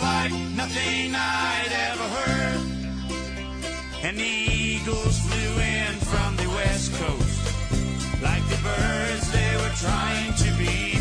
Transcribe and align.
Like 0.00 0.32
nothing 0.56 1.14
I'd 1.14 1.72
ever 1.90 2.08
heard. 2.18 2.60
And 4.02 4.18
the 4.18 4.22
eagles 4.22 5.18
flew 5.20 5.60
in 5.60 5.94
from 6.10 6.36
the 6.36 6.48
west 6.48 6.92
coast. 6.94 8.22
Like 8.22 8.46
the 8.48 8.60
birds, 8.62 9.32
they 9.32 9.56
were 9.56 9.74
trying 9.76 10.34
to 10.34 10.50
be 10.58 10.93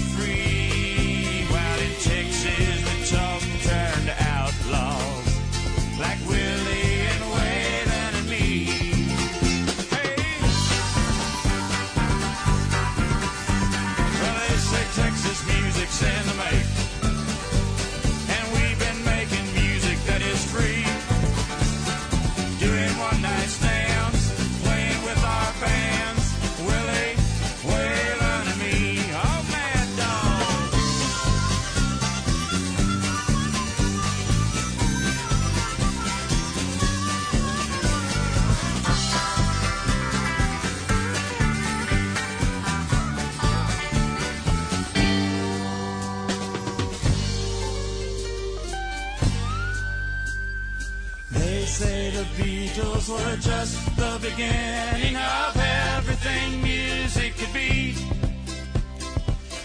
Beatles 53.03 53.09
were 53.09 53.37
just 53.37 53.95
the 53.95 54.19
beginning 54.21 55.15
of 55.15 55.57
everything 55.57 56.61
music 56.61 57.35
could 57.37 57.53
be. 57.53 57.95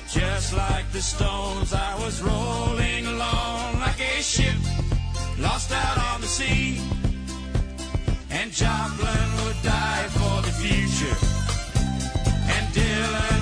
Just 0.08 0.56
like 0.56 0.90
the 0.92 1.00
Stones, 1.00 1.72
I 1.72 1.94
was 2.04 2.20
rolling 2.22 3.06
along 3.06 3.80
like 3.80 4.00
a 4.00 4.22
ship 4.22 4.54
lost 5.38 5.72
out 5.72 5.98
on 6.14 6.20
the 6.20 6.26
sea. 6.26 6.80
And 8.30 8.50
Joplin 8.52 9.28
would 9.44 9.60
die 9.62 10.06
for 10.10 10.42
the 10.42 10.52
future. 10.52 11.16
And 12.54 12.66
Dylan 12.74 13.37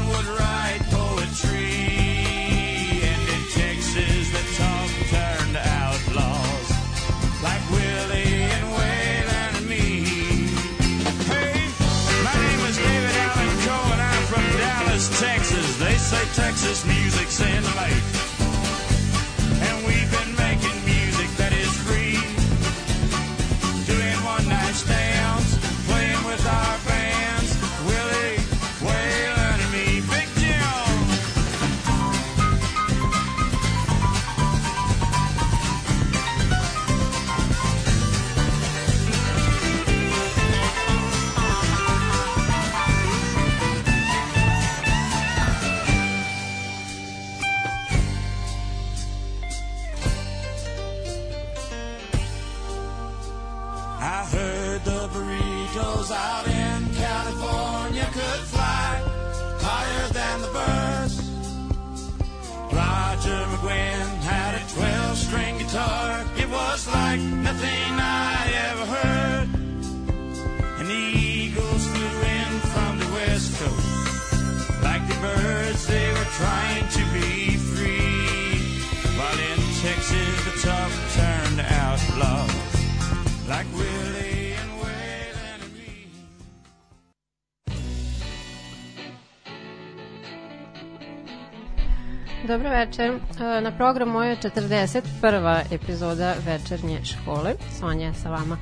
Dobro 92.67 92.79
večer. 92.79 93.13
E, 93.41 93.61
Na 93.61 93.77
programu 93.77 94.23
je 94.23 94.37
41. 94.37 95.63
epizoda 95.71 96.35
večernje 96.47 97.05
škole. 97.05 97.55
Sonja 97.79 98.07
je 98.07 98.15
sa 98.15 98.31
vama. 98.31 98.57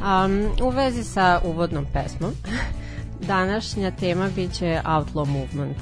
Um, 0.00 0.66
u 0.66 0.70
vezi 0.70 1.04
sa 1.04 1.40
uvodnom 1.44 1.86
pesmom, 1.92 2.32
današnja 3.32 3.90
tema 3.90 4.28
biće 4.36 4.80
Outlaw 4.84 5.26
Movement, 5.26 5.76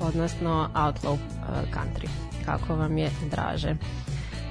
odnosno 0.00 0.70
Outlaw 0.74 1.12
uh, 1.12 1.18
Country, 1.74 2.08
kako 2.44 2.76
vam 2.76 2.98
je 2.98 3.10
draže. 3.30 3.76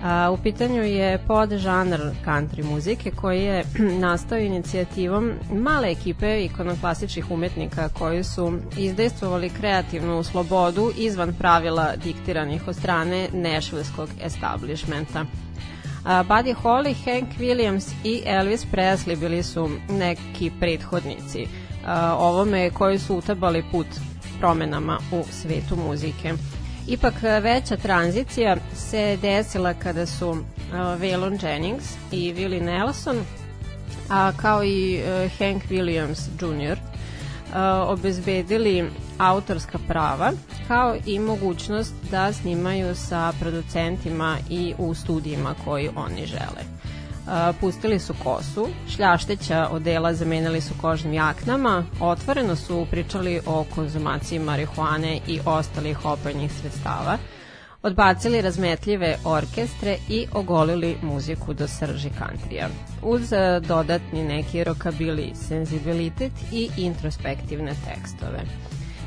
A, 0.03 0.31
u 0.31 0.37
pitanju 0.37 0.83
je 0.83 1.17
podžanr 1.27 1.99
country 2.25 2.63
muzike 2.63 3.11
koji 3.11 3.43
je 3.43 3.63
nastao 4.05 4.37
inicijativom 4.37 5.31
male 5.53 5.91
ekipe 5.91 6.43
ikonoklasičnih 6.43 7.31
umetnika 7.31 7.89
koji 7.89 8.23
su 8.23 8.53
izdejstvovali 8.77 9.49
kreativnu 9.49 10.23
slobodu 10.23 10.91
izvan 10.97 11.33
pravila 11.33 11.95
diktiranih 12.03 12.67
od 12.67 12.75
strane 12.75 13.29
nešvilskog 13.33 14.09
establishmenta. 14.23 15.25
A, 16.05 16.23
Buddy 16.23 16.55
Holly, 16.63 16.95
Hank 17.05 17.29
Williams 17.39 17.93
i 18.03 18.21
Elvis 18.25 18.65
Presley 18.71 19.19
bili 19.19 19.43
su 19.43 19.69
neki 19.89 20.51
prethodnici 20.59 21.47
a, 21.85 22.15
ovome 22.19 22.69
koji 22.69 22.99
su 22.99 23.15
utabali 23.15 23.63
put 23.71 23.87
promenama 24.39 24.99
u 25.11 25.23
svetu 25.31 25.75
muzike. 25.75 26.33
Ipak 26.87 27.13
veća 27.41 27.77
tranzicija 27.77 28.57
se 28.75 29.17
desila 29.21 29.73
kada 29.73 30.05
su 30.05 30.29
uh, 30.29 30.39
Waylon 30.73 31.45
Jennings 31.45 31.85
i 32.11 32.33
Willie 32.33 32.63
Nelson, 32.63 33.17
a 34.09 34.31
kao 34.37 34.63
i 34.63 35.01
uh, 35.01 35.31
Hank 35.39 35.63
Williams 35.69 36.27
Jr. 36.41 36.77
Uh, 36.77 37.89
obezbedili 37.89 38.89
autorska 39.17 39.79
prava 39.87 40.31
kao 40.67 40.95
i 41.05 41.19
mogućnost 41.19 41.93
da 42.11 42.33
snimaju 42.33 42.95
sa 42.95 43.33
producentima 43.39 44.37
i 44.49 44.73
u 44.77 44.93
studijima 44.93 45.55
koji 45.65 45.89
oni 45.95 46.25
žele. 46.25 46.76
Pustili 47.59 47.99
su 47.99 48.13
kosu, 48.23 48.67
šljašteća 48.89 49.67
odela 49.71 50.13
zamenili 50.13 50.61
su 50.61 50.73
kožnim 50.81 51.13
jaknama, 51.13 51.85
otvoreno 51.99 52.55
su 52.55 52.87
pričali 52.91 53.41
o 53.45 53.65
konzumaciji 53.75 54.39
marihuane 54.39 55.19
i 55.27 55.39
ostalih 55.45 56.05
opojnih 56.05 56.51
sredstava, 56.53 57.17
odbacili 57.83 58.41
razmetljive 58.41 59.17
orkestre 59.25 59.97
i 60.09 60.27
ogolili 60.33 60.97
muziku 61.01 61.53
do 61.53 61.67
srži 61.67 62.09
kantrija, 62.09 62.67
uz 63.03 63.21
uh, 63.21 63.67
dodatni 63.67 64.23
neki 64.23 64.63
rokabili 64.63 65.31
senzibilitet 65.35 66.33
i 66.51 66.69
introspektivne 66.77 67.71
tekstove. 67.87 68.39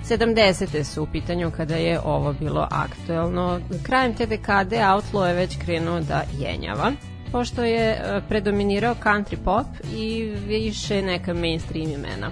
70. 0.04 0.84
su 0.84 1.02
u 1.02 1.06
pitanju 1.06 1.50
kada 1.56 1.76
je 1.76 2.00
ovo 2.04 2.32
bilo 2.32 2.68
aktuelno. 2.70 3.60
Krajem 3.82 4.14
te 4.14 4.26
dekade 4.26 4.76
Outlaw 4.76 5.24
je 5.24 5.34
već 5.34 5.56
krenuo 5.58 6.00
da 6.00 6.22
jenjava, 6.38 6.92
pošto 7.32 7.64
je 7.64 7.90
e, 7.90 8.20
predominirao 8.28 8.94
country 9.04 9.36
pop 9.44 9.66
i 9.96 10.32
više 10.46 11.02
neka 11.02 11.34
mainstream 11.34 11.90
imena. 11.90 12.30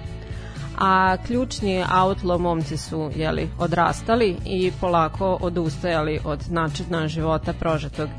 A 0.77 1.17
ključni 1.27 1.83
Outlaw 1.83 2.39
momci 2.39 2.77
su 2.77 3.11
jeli, 3.15 3.49
odrastali 3.59 4.35
i 4.45 4.71
polako 4.81 5.37
odustajali 5.41 6.19
od 6.25 6.51
načetna 6.51 7.07
života 7.07 7.53
prožetog 7.53 8.09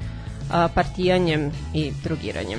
partijanjem 0.74 1.50
i 1.74 1.92
drugiranjem. 2.04 2.58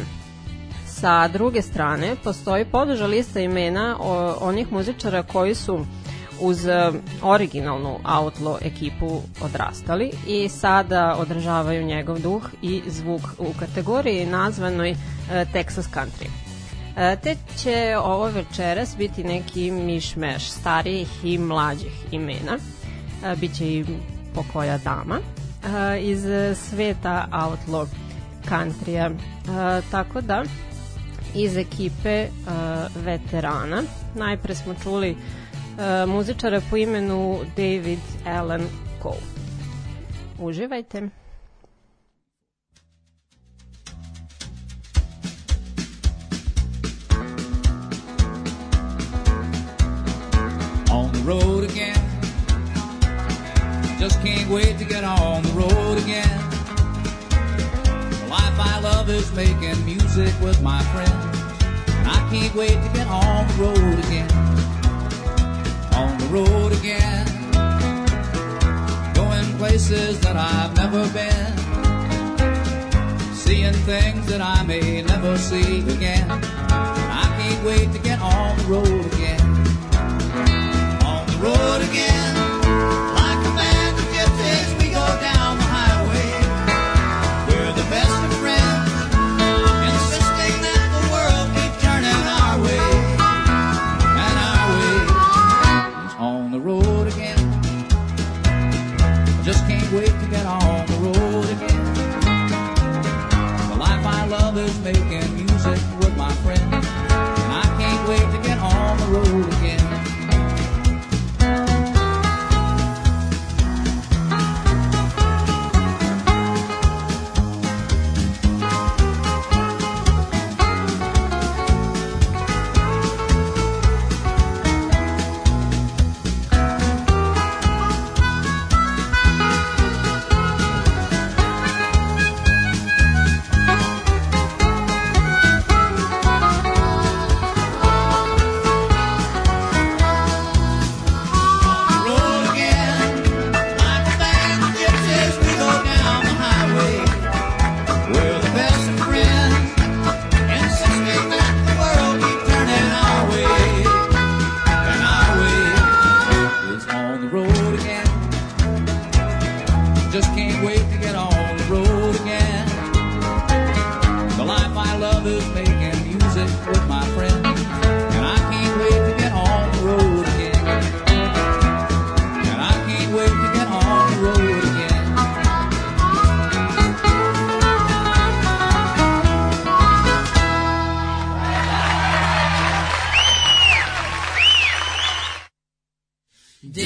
Sa 0.88 1.27
druge 1.27 1.62
strane, 1.62 2.15
postoji 2.24 2.65
poduža 2.65 3.06
lista 3.06 3.39
imena 3.39 3.97
onih 4.41 4.71
muzičara 4.71 5.24
koji 5.24 5.56
su 5.56 5.85
uz 6.41 6.65
e, 6.65 6.91
originalnu 7.21 7.99
Outlaw 8.03 8.57
ekipu 8.61 9.21
odrastali 9.41 10.11
i 10.27 10.49
sada 10.49 11.15
održavaju 11.19 11.83
njegov 11.83 12.19
duh 12.19 12.43
i 12.61 12.81
zvuk 12.88 13.21
u 13.38 13.53
kategoriji 13.59 14.25
nazvanoj 14.25 14.91
e, 14.91 14.95
Texas 15.29 15.89
Country. 15.93 16.27
E, 16.97 17.15
te 17.15 17.35
će 17.57 17.97
ovo 18.03 18.25
večeras 18.25 18.97
biti 18.97 19.23
neki 19.23 19.71
mišmeš 19.71 20.49
starijih 20.49 21.09
i 21.23 21.38
mlađih 21.38 22.05
imena. 22.11 22.57
Biće 23.38 23.67
i 23.67 23.85
pokoja 24.35 24.77
dama 24.77 25.19
iz 25.99 26.23
sveta 26.55 27.27
Outlaw 27.31 27.85
Countrya. 28.49 29.11
Tako 29.91 30.21
da 30.21 30.43
iz 31.35 31.57
ekipe 31.57 32.27
veterana 32.95 33.83
najpre 34.15 34.55
smo 34.55 34.73
čuli 34.83 35.09
E, 35.11 35.40
muzičara 36.07 36.61
po 36.69 36.77
imenu 36.77 37.45
David 37.55 37.99
Allen 38.25 38.69
Cole. 39.01 39.17
Uživajte. 40.39 41.09
On 50.91 51.11
the 51.11 51.23
road 51.25 51.63
again 51.63 51.95
Just 53.99 54.21
can't 54.21 54.49
wait 54.49 54.77
to 54.77 54.85
get 54.85 55.03
on 55.03 55.41
the 55.43 55.53
road 55.53 55.97
again 55.97 56.39
The 58.19 58.27
life 58.29 58.59
I 58.59 58.79
love 58.83 59.09
is 59.09 59.31
making 59.33 59.85
music 59.85 60.33
with 60.41 60.61
my 60.61 60.81
friends 60.93 61.37
And 61.97 62.07
I 62.07 62.19
can't 62.29 62.53
wait 62.55 62.75
to 62.83 62.89
get 62.93 63.07
on 63.07 63.47
the 63.47 63.63
road 63.63 63.99
again 64.05 64.60
on 66.01 66.18
the 66.18 66.25
road 66.27 66.71
again, 66.74 67.25
going 69.13 69.45
places 69.59 70.19
that 70.21 70.36
I've 70.36 70.75
never 70.75 71.07
been, 71.13 71.53
seeing 73.36 73.74
things 73.86 74.25
that 74.25 74.42
I 74.42 74.63
may 74.63 75.03
never 75.03 75.38
see 75.38 75.81
again. 75.95 76.27
I 76.31 77.25
can't 77.38 77.63
wait 77.63 77.92
to 77.94 78.00
get 78.00 78.19
on 78.19 78.57
the 78.57 78.63
road 78.63 79.06
again, 79.13 79.42
on 81.06 81.27
the 81.27 81.38
road 81.45 81.81
again. 81.89 82.50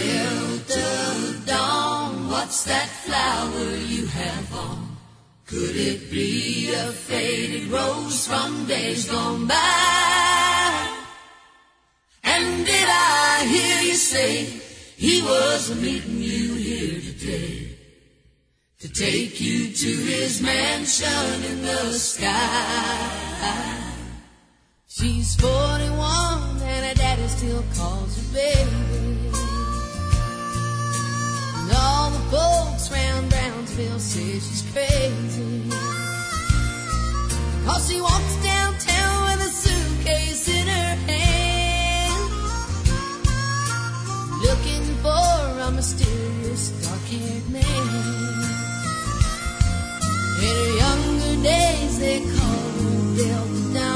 Delta 0.05 1.41
Dawn, 1.45 2.29
what's 2.29 2.63
that 2.65 2.89
flower 3.05 3.75
you 3.93 4.05
have 4.05 4.53
on? 4.55 4.97
Could 5.47 5.75
it 5.75 6.11
be 6.11 6.71
a 6.73 6.91
faded 6.91 7.67
rose 7.69 8.27
from 8.27 8.65
days 8.65 9.09
gone 9.09 9.47
by? 9.47 10.95
And 12.23 12.65
did 12.65 12.87
I 12.87 13.45
hear 13.47 13.81
you 13.89 13.95
say 13.95 14.45
he 14.97 15.21
was 15.21 15.79
meeting 15.81 16.21
you 16.21 16.53
here 16.55 17.01
today 17.01 17.77
to 18.79 18.89
take 18.89 19.41
you 19.41 19.71
to 19.73 19.87
his 19.87 20.41
mansion 20.41 21.43
in 21.51 21.61
the 21.61 21.93
sky? 21.93 23.25
She's 24.87 25.35
41 25.35 26.61
and 26.61 26.85
her 26.85 26.93
daddy 26.93 27.27
still 27.27 27.63
calls 27.75 28.17
her 28.17 28.33
baby. 28.33 29.24
Folks 32.35 32.91
round 32.91 33.29
Brownsville 33.29 33.99
say 33.99 34.33
she's 34.45 34.63
crazy. 34.73 35.69
Cause 37.65 37.83
she 37.89 38.01
walks 38.01 38.35
downtown 38.43 39.15
with 39.27 39.47
a 39.49 39.51
suitcase 39.63 40.47
in 40.59 40.67
her 40.67 40.95
hand. 41.09 42.23
Looking 44.47 44.85
for 45.03 45.37
a 45.67 45.71
mysterious 45.71 46.63
dark-haired 46.83 47.47
man. 47.49 47.63
In 50.47 50.55
her 50.61 50.73
younger 50.83 51.35
days 51.43 51.93
they 51.99 52.19
called 52.35 52.75
her 52.83 52.99
Delta 53.17 53.73
Dawn. 53.73 53.94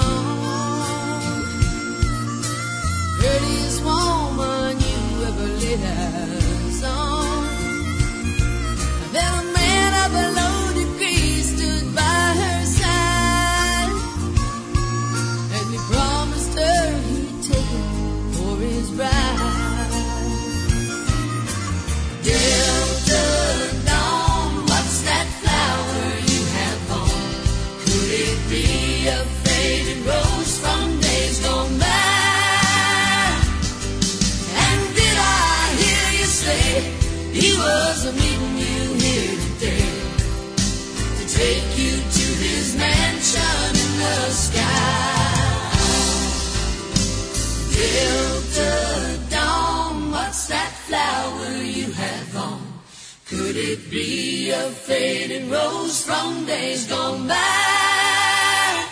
It 53.59 53.89
be 53.89 54.51
a 54.51 54.69
faded 54.69 55.51
rose 55.51 56.03
from 56.05 56.45
days 56.45 56.87
gone 56.87 57.27
by? 57.27 58.85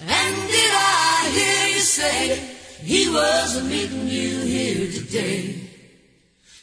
And 0.00 0.36
did 0.48 0.72
I 0.72 1.30
hear 1.32 1.74
you 1.74 1.80
say 1.80 2.38
he 2.82 3.08
was 3.08 3.62
meeting 3.64 4.08
you 4.08 4.40
here 4.40 4.90
today? 4.90 5.60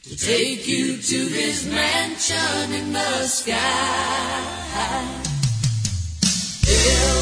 To 0.04 0.18
take 0.18 0.68
you 0.68 0.98
to 0.98 1.18
his 1.28 1.68
mansion 1.68 2.74
in 2.74 2.94
the 2.94 3.28
sky. 3.28 3.56
Elder 6.68 7.15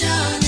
Johnny. 0.00 0.47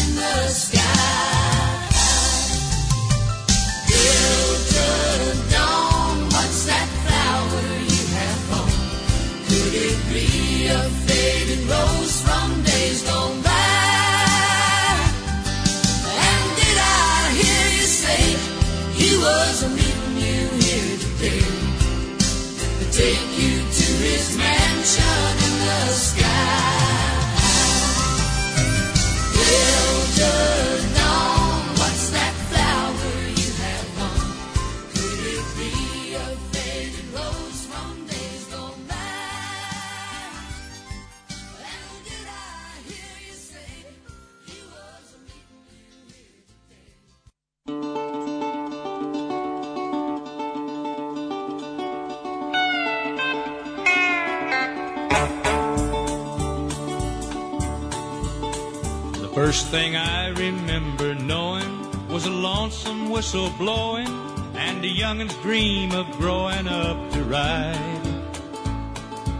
Thing 59.71 59.95
I 59.95 60.31
remember 60.31 61.15
knowing 61.15 62.09
was 62.09 62.27
a 62.27 62.31
lonesome 62.31 63.09
whistle 63.09 63.51
blowing 63.51 64.09
and 64.57 64.85
a 64.85 64.89
youngin's 64.89 65.37
dream 65.37 65.93
of 65.93 66.11
growing 66.19 66.67
up 66.67 67.13
to 67.13 67.23
ride 67.23 68.03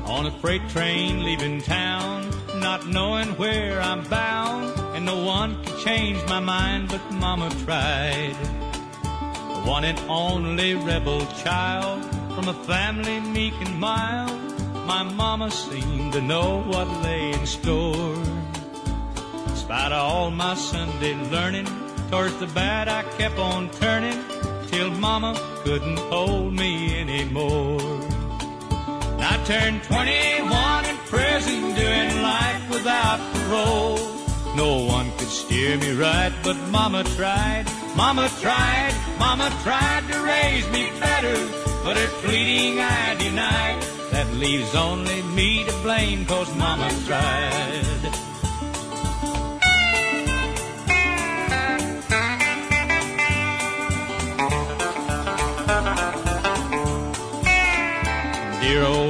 on 0.05 0.27
a 0.27 0.31
freight 0.39 0.69
train 0.69 1.25
leaving 1.25 1.61
town, 1.61 2.31
not 2.61 2.87
knowing 2.87 3.31
where 3.39 3.81
I'm 3.81 4.05
bound, 4.05 4.79
and 4.95 5.05
no 5.05 5.21
one 5.25 5.65
could 5.65 5.79
change 5.81 6.25
my 6.29 6.39
mind, 6.39 6.91
but 6.91 7.03
Mama 7.11 7.51
tried. 7.65 8.37
The 9.03 9.63
one 9.67 9.83
and 9.83 9.99
only 10.09 10.77
rebel 10.77 11.27
child 11.43 12.05
from 12.37 12.47
a 12.47 12.55
family 12.65 13.19
meek 13.19 13.55
and 13.61 13.81
mild, 13.81 14.31
my 14.87 15.03
Mama 15.03 15.51
seemed 15.51 16.13
to 16.13 16.21
know 16.21 16.63
what 16.63 16.87
lay 17.03 17.33
in 17.33 17.45
store. 17.47 18.30
Spite 19.71 19.93
all 19.93 20.33
my 20.33 20.57
Sunday 20.57 21.15
learning, 21.31 21.69
towards 22.11 22.37
the 22.39 22.49
bad 22.49 22.89
I 22.89 23.05
kept 23.17 23.39
on 23.39 23.71
turning 23.71 24.21
till 24.67 24.91
Mama 24.91 25.39
couldn't 25.63 25.97
hold 26.11 26.55
me 26.55 26.99
anymore. 26.99 27.81
And 29.15 29.23
I 29.23 29.41
turned 29.45 29.81
21 29.85 30.87
in 30.87 30.97
prison 31.07 31.61
doing 31.77 32.21
life 32.21 32.69
without 32.69 33.21
parole. 33.33 34.01
No 34.57 34.87
one 34.87 35.09
could 35.19 35.29
steer 35.29 35.79
me 35.79 35.93
right, 35.93 36.33
but 36.43 36.57
Mama 36.73 37.05
tried, 37.05 37.67
Mama 37.95 38.29
tried, 38.41 38.93
Mama 39.21 39.57
tried 39.63 40.03
to 40.11 40.21
raise 40.21 40.69
me 40.73 40.91
better, 40.99 41.37
but 41.85 41.97
her 41.97 42.09
pleading 42.23 42.81
I 42.81 43.15
denied. 43.15 43.81
That 44.11 44.27
leaves 44.33 44.75
only 44.75 45.23
me 45.23 45.63
to 45.63 45.73
blame, 45.85 46.27
cause 46.27 46.53
Mama 46.57 46.91
tried. 47.07 48.30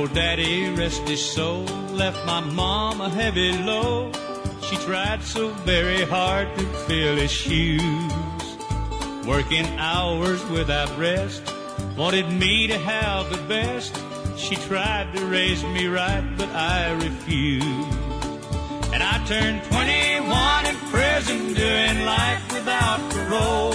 Old 0.00 0.14
daddy, 0.14 0.70
rest 0.70 1.06
his 1.06 1.22
soul, 1.22 1.64
left 1.92 2.24
my 2.24 2.40
mom 2.40 3.02
a 3.02 3.10
heavy 3.10 3.52
load. 3.52 4.16
She 4.62 4.76
tried 4.76 5.22
so 5.22 5.48
very 5.72 6.04
hard 6.04 6.48
to 6.56 6.64
fill 6.86 7.16
his 7.16 7.30
shoes, 7.30 8.42
working 9.26 9.66
hours 9.78 10.42
without 10.46 10.90
rest, 10.98 11.42
wanted 11.98 12.30
me 12.32 12.66
to 12.68 12.78
have 12.78 13.28
the 13.30 13.42
best. 13.46 13.94
She 14.38 14.56
tried 14.56 15.14
to 15.16 15.26
raise 15.26 15.62
me 15.64 15.86
right, 15.86 16.24
but 16.38 16.48
I 16.48 16.92
refused. 16.92 17.98
And 18.94 19.02
I 19.02 19.22
turned 19.26 19.62
21 19.64 20.66
in 20.66 20.76
prison 20.94 21.52
doing 21.52 22.06
life 22.06 22.42
without 22.54 23.00
parole. 23.10 23.74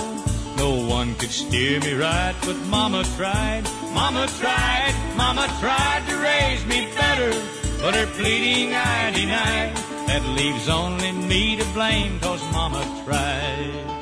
No 0.58 0.88
one 0.88 1.14
could 1.16 1.30
steer 1.30 1.80
me 1.82 1.94
right, 1.94 2.36
but 2.46 2.58
Mama 2.78 3.04
tried, 3.16 3.64
Mama 3.94 4.26
tried, 4.40 4.96
Mama 5.16 5.46
tried 5.60 6.05
to 6.26 6.32
raise 6.32 6.66
me 6.66 6.88
better, 6.96 7.32
but 7.82 7.96
her 7.96 8.08
pleading 8.18 8.74
I 8.74 9.12
denied. 9.12 9.76
That 10.08 10.24
leaves 10.38 10.70
only 10.70 11.12
me 11.12 11.56
to 11.58 11.66
blame, 11.74 12.20
cause 12.20 12.42
Mama 12.52 12.84
tried. 13.06 13.95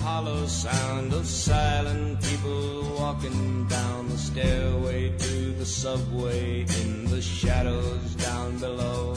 Hollow 0.00 0.46
sound 0.46 1.12
of 1.12 1.26
silent 1.26 2.22
people 2.22 2.82
walking 2.98 3.66
down 3.68 4.08
the 4.08 4.16
stairway 4.16 5.10
to 5.18 5.52
the 5.52 5.66
subway 5.66 6.60
in 6.82 7.04
the 7.06 7.20
shadows 7.20 8.14
down 8.14 8.58
below. 8.58 9.14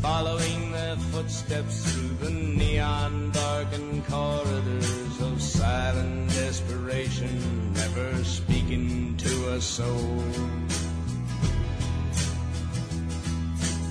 Following 0.00 0.72
their 0.72 0.96
footsteps 0.96 1.90
through 1.90 2.14
the 2.26 2.30
neon 2.30 3.30
darkened 3.30 4.06
corridors 4.06 5.20
of 5.22 5.40
silent 5.40 6.28
desperation, 6.30 7.72
never 7.72 8.22
speaking 8.24 9.16
to 9.16 9.54
a 9.54 9.60
soul. 9.60 10.22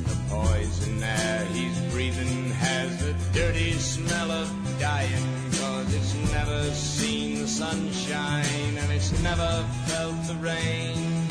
The 0.10 0.18
poison 0.30 1.04
air 1.04 1.46
he's 1.54 1.80
breathing 1.92 2.52
has 2.52 3.04
the 3.04 3.16
dirty 3.34 3.74
smell 3.74 4.30
of 4.30 4.63
dying 4.84 5.52
Cause 5.62 5.94
it's 5.96 6.14
never 6.34 6.62
seen 6.72 7.40
the 7.42 7.48
sunshine 7.48 8.74
and 8.82 8.92
it's 8.92 9.14
never 9.24 9.52
felt 9.88 10.18
the 10.28 10.36
rain. 10.50 11.28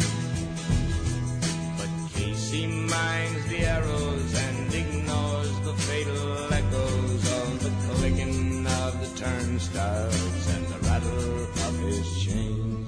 But 1.77 1.91
Casey 2.15 2.67
minds 2.67 3.45
the 3.53 3.61
arrows 3.77 4.33
and 4.47 4.75
ignores 4.83 5.55
the 5.69 5.75
fatal 5.89 6.53
echoes 6.61 7.23
Of 7.41 7.51
the 7.65 7.73
clicking 7.87 8.67
of 8.83 8.93
the 9.03 9.11
turnstiles 9.23 10.45
and 10.55 10.67
the 10.73 10.79
rattle 10.89 11.45
of 11.67 11.79
his 11.81 12.09
chains 12.25 12.82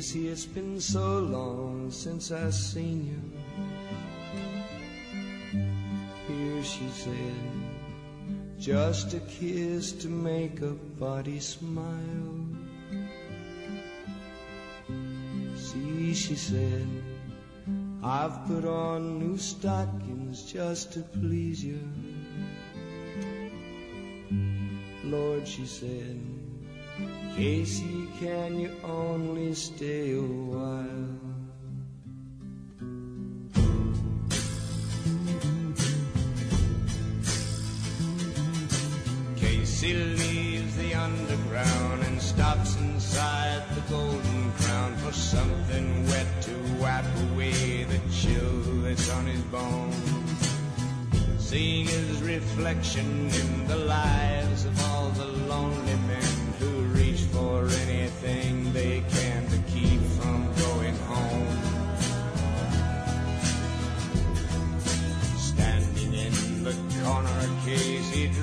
Casey, 0.00 0.28
it's 0.28 0.46
been 0.46 0.80
so 0.80 1.18
long 1.18 1.90
since 1.90 2.32
I 2.32 2.48
seen 2.48 3.04
you. 3.12 3.20
Here, 6.26 6.64
she 6.64 6.88
said, 6.88 7.34
just 8.58 9.12
a 9.12 9.20
kiss 9.20 9.92
to 10.00 10.08
make 10.08 10.62
a 10.62 10.70
body 10.98 11.38
smile. 11.38 12.46
see, 15.54 16.14
she 16.14 16.34
said, 16.34 16.88
I've 18.02 18.46
put 18.46 18.64
on 18.64 19.18
new 19.18 19.36
stockings 19.36 20.50
just 20.50 20.94
to 20.94 21.00
please 21.00 21.62
you. 21.62 21.78
Lord, 25.04 25.46
she 25.46 25.66
said, 25.66 26.29
Casey, 27.36 28.08
can 28.18 28.58
you 28.60 28.70
only 28.84 29.54
stay 29.54 30.12
a 30.12 30.20
while? 30.20 31.20
Casey 39.36 39.94
leaves 39.94 40.76
the 40.76 40.94
underground 40.94 42.02
and 42.02 42.20
stops 42.20 42.76
inside 42.76 43.62
the 43.74 43.80
Golden 43.92 44.52
Crown 44.58 44.96
for 44.96 45.12
something 45.12 46.06
wet 46.08 46.26
to 46.42 46.54
wipe 46.78 47.04
away 47.30 47.84
the 47.84 48.00
chill 48.12 48.82
that's 48.82 49.10
on 49.10 49.26
his 49.26 49.40
bones. 49.44 50.58
Seeing 51.38 51.86
his 51.86 52.22
reflection 52.22 53.30
in 53.30 53.66
the 53.66 53.76
lives 53.76 54.39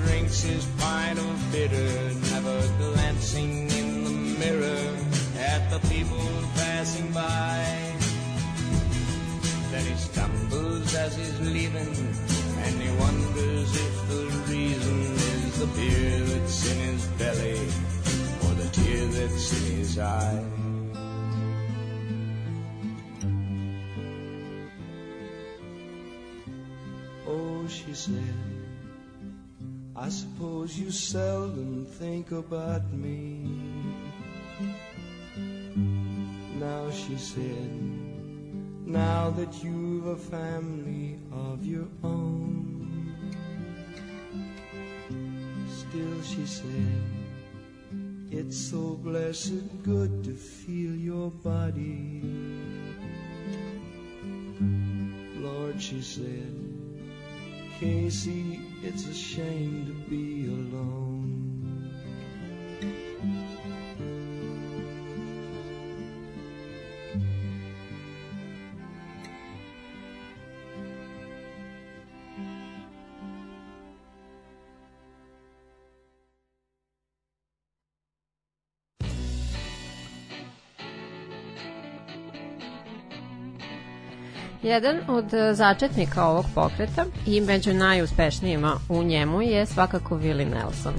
drinks 0.08 0.40
his 0.40 0.64
pint 0.78 1.18
of 1.18 1.52
bitter, 1.52 1.90
never 2.32 2.58
glancing 2.78 3.70
in 3.70 4.04
the 4.04 4.16
mirror 4.40 4.96
at 5.38 5.70
the 5.70 5.80
people 5.88 6.26
passing 6.54 7.12
by. 7.12 7.60
Then 9.70 9.84
he 9.84 9.94
stumbles 9.96 10.94
as 10.94 11.14
he's 11.14 11.40
leaving, 11.40 11.94
and 12.64 12.74
he 12.82 12.90
wonders 12.96 13.70
if 13.86 14.08
the 14.08 14.24
reason 14.50 14.98
is 15.32 15.58
the 15.60 15.66
beer 15.76 16.20
that's 16.30 16.72
in 16.72 16.78
his 16.92 17.06
belly 17.20 17.60
or 18.44 18.54
the 18.62 18.68
tear 18.72 19.06
that's 19.08 19.52
in 19.60 19.76
his 19.76 19.98
eye. 19.98 20.44
Oh, 27.26 27.68
she 27.68 27.92
said, 27.92 28.47
I 30.00 30.10
suppose 30.10 30.78
you 30.78 30.92
seldom 30.92 31.84
think 31.84 32.30
about 32.30 32.92
me. 32.92 33.42
Now, 36.54 36.88
she 36.92 37.16
said, 37.16 37.72
now 38.86 39.30
that 39.30 39.64
you've 39.64 40.06
a 40.06 40.16
family 40.16 41.18
of 41.32 41.66
your 41.66 41.88
own. 42.04 43.12
Still, 45.68 46.22
she 46.22 46.46
said, 46.46 47.02
it's 48.30 48.56
so 48.56 48.94
blessed 49.02 49.82
good 49.82 50.22
to 50.22 50.32
feel 50.32 50.94
your 50.94 51.32
body. 51.32 52.22
Lord, 55.40 55.82
she 55.82 56.00
said, 56.02 56.67
Casey, 57.78 58.60
it's 58.82 59.06
a 59.06 59.14
shame 59.14 59.86
to 59.86 60.10
be 60.10 60.46
alone. 60.46 60.97
Jedan 84.78 84.98
od 85.08 85.34
e, 85.34 85.54
začetnika 85.54 86.24
ovog 86.24 86.44
pokreta 86.54 87.04
i 87.26 87.40
među 87.40 87.74
najuspešnijima 87.74 88.76
u 88.88 89.02
njemu 89.02 89.42
je 89.42 89.66
svakako 89.66 90.14
Willie 90.18 90.50
Nelson. 90.50 90.94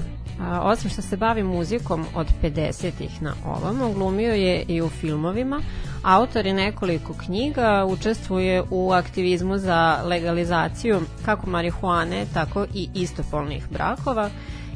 Osim 0.62 0.90
što 0.90 1.02
se 1.02 1.16
bavi 1.16 1.42
muzikom 1.42 2.06
od 2.14 2.26
50-ih 2.42 3.22
na 3.22 3.34
ovom, 3.46 3.94
glumio 3.94 4.34
je 4.34 4.62
i 4.68 4.82
u 4.82 4.88
filmovima, 4.88 5.62
autor 6.02 6.46
je 6.46 6.54
nekoliko 6.54 7.14
knjiga, 7.14 7.86
učestvuje 7.88 8.62
u 8.70 8.92
aktivizmu 8.92 9.58
za 9.58 10.02
legalizaciju 10.04 11.00
kako 11.24 11.50
marihuane, 11.50 12.26
tako 12.34 12.66
i 12.74 12.88
istopolnih 12.94 13.68
brakova 13.70 14.30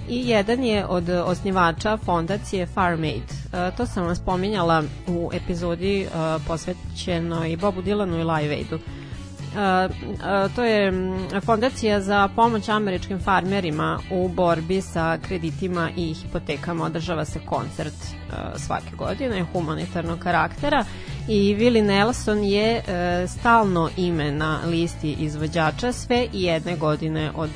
i 0.08 0.28
jedan 0.28 0.64
je 0.64 0.86
od 0.86 1.08
osnivača 1.08 1.96
fondacije 1.96 2.66
Farm 2.66 3.02
Aid. 3.02 3.22
E, 3.52 3.70
to 3.76 3.86
sam 3.86 4.04
vam 4.04 4.16
spominjala 4.16 4.82
u 5.08 5.30
epizodi 5.32 6.02
e, 6.02 6.08
posvećenoj 6.46 7.56
Bobu 7.56 7.82
Dylanu 7.82 8.20
i 8.20 8.24
Live 8.24 8.54
Aidu. 8.54 8.78
To 10.54 10.64
je 10.64 10.92
fondacija 11.44 12.00
za 12.00 12.28
pomoć 12.36 12.68
američkim 12.68 13.18
farmerima 13.18 13.98
u 14.10 14.28
borbi 14.28 14.80
sa 14.80 15.18
kreditima 15.18 15.90
i 15.96 16.14
hipotekama. 16.14 16.84
Održava 16.84 17.24
se 17.24 17.40
koncert 17.46 17.94
svake 18.56 18.96
godine 18.96 19.44
humanitarnog 19.52 20.18
karaktera 20.18 20.84
i 21.28 21.54
Willie 21.54 21.82
Nelson 21.84 22.44
je 22.44 22.76
e, 22.76 22.82
stalno 23.28 23.90
ime 23.96 24.32
na 24.32 24.60
listi 24.66 25.12
izvođača 25.12 25.92
sve 25.92 26.26
i 26.32 26.42
jedne 26.42 26.76
godine 26.76 27.30
od 27.34 27.50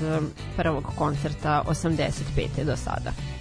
prvog 0.57 0.85
koncerta 0.97 1.65
85. 1.69 2.65
do 2.65 2.77
sada. 2.77 3.38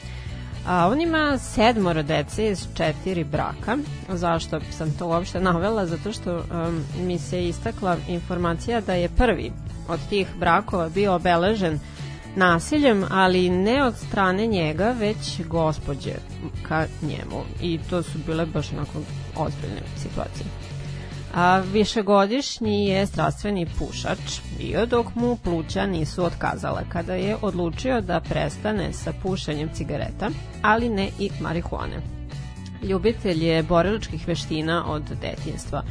A, 0.68 0.88
on 0.88 1.02
ima 1.02 1.38
sedmoro 1.38 2.04
dece 2.04 2.48
iz 2.48 2.68
četiri 2.78 3.24
braka. 3.24 3.78
Zašto 4.10 4.60
sam 4.72 4.92
to 5.00 5.08
uopšte 5.08 5.40
navela? 5.40 5.86
Zato 5.86 6.12
što 6.12 6.36
um, 6.36 6.84
mi 7.06 7.20
se 7.20 7.48
istakla 7.48 7.98
informacija 8.08 8.82
da 8.82 8.94
je 8.94 9.10
prvi 9.10 9.52
od 9.88 10.00
tih 10.10 10.28
brakova 10.40 10.90
bio 10.90 11.16
obeležen 11.16 11.80
nasiljem, 12.36 13.06
ali 13.10 13.50
ne 13.50 13.84
od 13.84 13.96
strane 13.98 14.48
njega, 14.48 14.96
već 15.00 15.42
gospođe 15.46 16.14
ka 16.68 16.86
njemu. 17.02 17.44
I 17.62 17.80
to 17.90 18.04
su 18.04 18.18
bile 18.26 18.46
baš 18.46 18.74
onako 18.74 19.00
ozbiljne 19.36 19.82
situacije. 19.98 20.46
A 21.34 21.60
višegodišnji 21.60 22.86
je 22.86 23.06
strastveni 23.06 23.68
pušač 23.80 24.20
bio 24.58 24.86
dok 24.86 25.16
mu 25.16 25.36
pluća 25.36 25.86
nisu 25.86 26.26
otkazala 26.26 26.82
kada 26.90 27.14
je 27.14 27.38
odlučio 27.42 28.02
da 28.02 28.20
prestane 28.20 28.94
sa 28.94 29.14
pušenjem 29.24 29.70
cigareta, 29.74 30.30
ali 30.62 30.90
ne 30.90 31.10
i 31.20 31.30
marihuane. 31.42 32.02
Ljubitelj 32.84 33.46
je 33.46 33.64
borilačkih 33.64 34.28
veština 34.28 34.86
od 34.88 35.04
detinstva. 35.22 35.84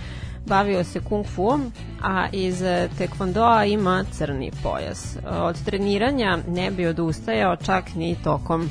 Bavio 0.46 0.84
se 0.84 1.00
kung 1.00 1.26
fuom, 1.26 1.72
a 2.02 2.28
iz 2.32 2.62
tekvondoa 2.98 3.64
ima 3.64 4.04
crni 4.12 4.50
pojas. 4.62 5.16
Od 5.30 5.64
treniranja 5.64 6.38
ne 6.48 6.70
bi 6.70 6.86
odustajao 6.86 7.56
čak 7.56 7.94
ni 7.94 8.16
tokom 8.24 8.70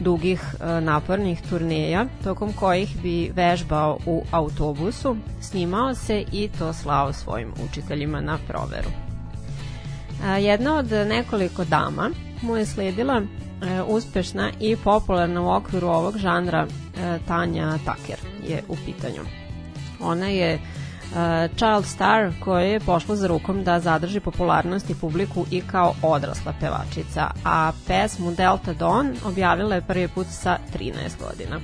dugih 0.00 0.40
e, 0.60 0.80
napornih 0.80 1.42
turneja, 1.50 2.06
tokom 2.24 2.52
kojih 2.52 2.96
bi 3.02 3.30
vežbao 3.34 3.98
u 4.06 4.22
autobusu, 4.30 5.16
snimao 5.40 5.94
se 5.94 6.24
i 6.32 6.48
to 6.58 6.72
slao 6.72 7.12
svojim 7.12 7.52
učiteljima 7.70 8.20
na 8.20 8.38
proveru. 8.48 8.90
E, 10.24 10.42
jedna 10.42 10.76
od 10.76 10.90
nekoliko 10.90 11.64
dama 11.64 12.10
mu 12.42 12.56
je 12.56 12.66
sledila 12.66 13.22
e, 13.22 13.82
uspešna 13.82 14.50
i 14.60 14.76
popularna 14.76 15.42
u 15.42 15.50
okviru 15.50 15.88
ovog 15.88 16.18
žanra 16.18 16.66
Tanja 17.28 17.78
Taker 17.84 18.18
je 18.48 18.62
u 18.68 18.76
pitanju. 18.86 19.22
Ona 20.00 20.28
je 20.28 20.58
Child 21.56 21.84
Star 21.84 22.32
koje 22.40 22.70
je 22.70 22.80
pošlo 22.80 23.16
za 23.16 23.26
rukom 23.26 23.64
da 23.64 23.80
zadrži 23.80 24.20
popularnost 24.20 24.90
i 24.90 24.94
publiku 24.94 25.46
i 25.50 25.60
kao 25.60 25.94
odrasla 26.02 26.54
pevačica, 26.60 27.30
a 27.44 27.72
pesmu 27.86 28.30
Delta 28.30 28.74
Dawn 28.74 29.14
objavila 29.24 29.74
je 29.74 29.80
prvi 29.80 30.08
put 30.08 30.26
sa 30.30 30.58
13 30.74 30.92
godina. 31.28 31.60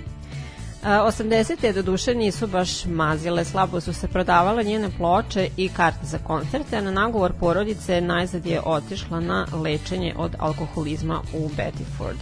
80. 0.84 1.72
do 1.72 1.82
duše 1.82 2.14
nisu 2.14 2.46
baš 2.46 2.84
mazile, 2.84 3.44
slabo 3.44 3.80
su 3.80 3.92
se 3.92 4.08
prodavale 4.08 4.64
njene 4.64 4.90
ploče 4.98 5.48
i 5.56 5.68
karte 5.68 6.06
za 6.06 6.18
koncerte, 6.18 6.76
a 6.76 6.80
na 6.80 6.90
nagovor 6.90 7.32
porodice 7.40 8.00
najzad 8.00 8.46
je 8.46 8.60
otišla 8.64 9.20
na 9.20 9.46
lečenje 9.52 10.14
od 10.16 10.36
alkoholizma 10.38 11.20
u 11.34 11.48
Bettyford 11.48 12.18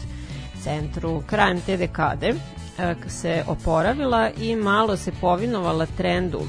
centru. 0.63 1.23
Krajem 1.27 1.61
te 1.61 1.77
dekade 1.77 2.35
se 3.07 3.45
oporavila 3.47 4.31
i 4.41 4.57
malo 4.57 4.97
se 4.97 5.13
povinovala 5.21 5.87
trendu 5.87 6.41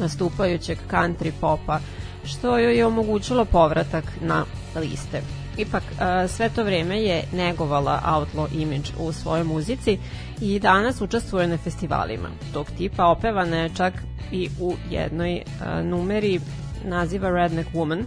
nastupajućeg 0.00 0.78
country 0.90 1.32
popa, 1.40 1.80
što 2.24 2.58
joj 2.58 2.76
je 2.76 2.86
omogućilo 2.86 3.44
povratak 3.44 4.04
na 4.20 4.44
liste. 4.76 5.22
Ipak, 5.56 5.82
e, 5.82 6.28
sve 6.28 6.48
to 6.48 6.64
vreme 6.64 7.02
je 7.02 7.24
negovala 7.32 8.02
outlaw 8.06 8.62
image 8.62 8.88
u 8.98 9.12
svojoj 9.12 9.44
muzici 9.44 9.98
i 10.40 10.58
danas 10.58 11.00
učestvuje 11.00 11.46
na 11.46 11.56
festivalima 11.56 12.28
tog 12.52 12.66
tipa. 12.78 13.06
Opevana 13.06 13.56
je 13.56 13.74
čak 13.76 13.94
i 14.32 14.48
u 14.60 14.74
jednoj 14.90 15.36
e, 15.36 15.42
numeri 15.82 16.40
naziva 16.84 17.30
Redneck 17.30 17.70
Woman, 17.74 18.00
e, 18.00 18.06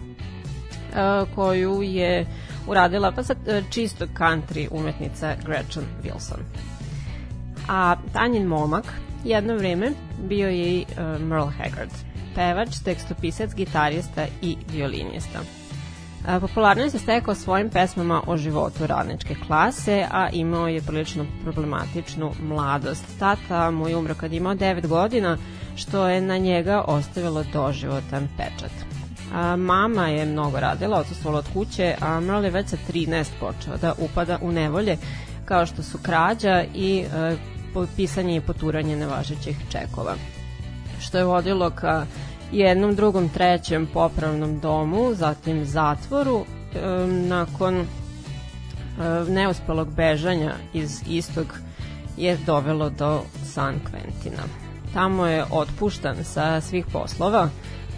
koju 1.34 1.82
je 1.82 2.26
uradila 2.66 3.12
pa 3.12 3.22
sad 3.22 3.38
čisto 3.70 4.06
country 4.06 4.68
umetnica 4.70 5.36
Gretchen 5.46 5.84
Wilson. 6.02 6.40
A 7.68 7.96
Tanjin 8.12 8.46
momak 8.46 8.84
jedno 9.24 9.56
vreme 9.56 9.92
bio 10.28 10.48
je 10.48 10.66
i 10.66 10.86
Merle 11.20 11.50
Haggard, 11.58 11.90
pevač, 12.34 12.68
tekstopisac, 12.84 13.54
gitarista 13.54 14.26
i 14.42 14.56
violinista. 14.72 15.40
Popularno 16.40 16.90
se 16.90 16.98
stekao 16.98 17.34
svojim 17.34 17.70
pesmama 17.70 18.22
o 18.26 18.36
životu 18.36 18.86
radničke 18.86 19.34
klase, 19.46 20.06
a 20.10 20.28
imao 20.32 20.68
je 20.68 20.82
prilično 20.82 21.26
problematičnu 21.42 22.32
mladost. 22.42 23.04
Tata 23.18 23.70
mu 23.70 23.88
je 23.88 23.96
umro 23.96 24.14
kad 24.14 24.32
imao 24.32 24.54
9 24.54 24.86
godina, 24.86 25.38
što 25.76 26.08
je 26.08 26.20
na 26.20 26.38
njega 26.38 26.84
ostavilo 26.86 27.44
doživotan 27.52 28.28
pečat. 28.36 28.70
A, 29.34 29.56
mama 29.56 30.08
je 30.08 30.26
mnogo 30.26 30.60
radila, 30.60 30.98
odsustvala 30.98 31.38
od 31.38 31.48
kuće, 31.52 31.94
a 32.00 32.20
Merle 32.20 32.46
je 32.46 32.50
već 32.50 32.68
sa 32.68 32.76
13 32.92 33.26
počeo 33.40 33.76
da 33.76 33.94
upada 33.98 34.38
u 34.42 34.52
nevolje, 34.52 34.96
kao 35.44 35.66
što 35.66 35.82
su 35.82 35.98
krađa 35.98 36.64
i 36.74 37.04
e, 37.14 37.36
pisanje 37.96 38.36
i 38.36 38.40
poturanje 38.40 38.96
nevažećih 38.96 39.56
čekova. 39.68 40.14
Što 41.00 41.18
je 41.18 41.24
vodilo 41.24 41.70
ka 41.70 42.06
jednom, 42.52 42.94
drugom, 42.94 43.28
trećem 43.28 43.86
popravnom 43.86 44.60
domu, 44.60 45.14
zatim 45.14 45.64
zatvoru. 45.64 46.44
E, 46.74 47.06
nakon 47.06 47.74
e, 47.76 47.84
neuspelog 49.28 49.94
bežanja 49.94 50.54
iz 50.72 51.02
istog 51.08 51.46
je 52.16 52.36
dovelo 52.46 52.90
do 52.90 53.22
San 53.44 53.74
Quentina. 53.74 54.42
Tamo 54.94 55.26
je 55.26 55.44
otpuštan 55.50 56.16
sa 56.24 56.60
svih 56.60 56.86
poslova, 56.92 57.48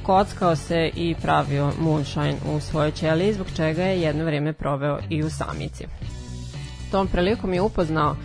kockao 0.02 0.56
se 0.56 0.90
i 0.94 1.14
pravio 1.22 1.72
moonshine 1.80 2.36
u 2.54 2.60
svojoj 2.60 2.90
ćeliji, 2.90 3.32
zbog 3.32 3.46
čega 3.56 3.82
je 3.82 4.00
jedno 4.00 4.24
vreme 4.24 4.52
proveo 4.52 4.98
i 5.10 5.22
u 5.22 5.30
samici. 5.30 5.84
Tom 6.90 7.08
prilikom 7.08 7.54
je 7.54 7.60
upoznao 7.60 8.16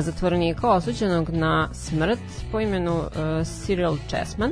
zatvornika 0.00 0.70
osuđenog 0.70 1.30
na 1.30 1.68
smrt 1.72 2.20
po 2.52 2.60
imenu 2.60 2.98
uh, 2.98 3.06
Cyril 3.44 3.96
Chessman, 4.08 4.50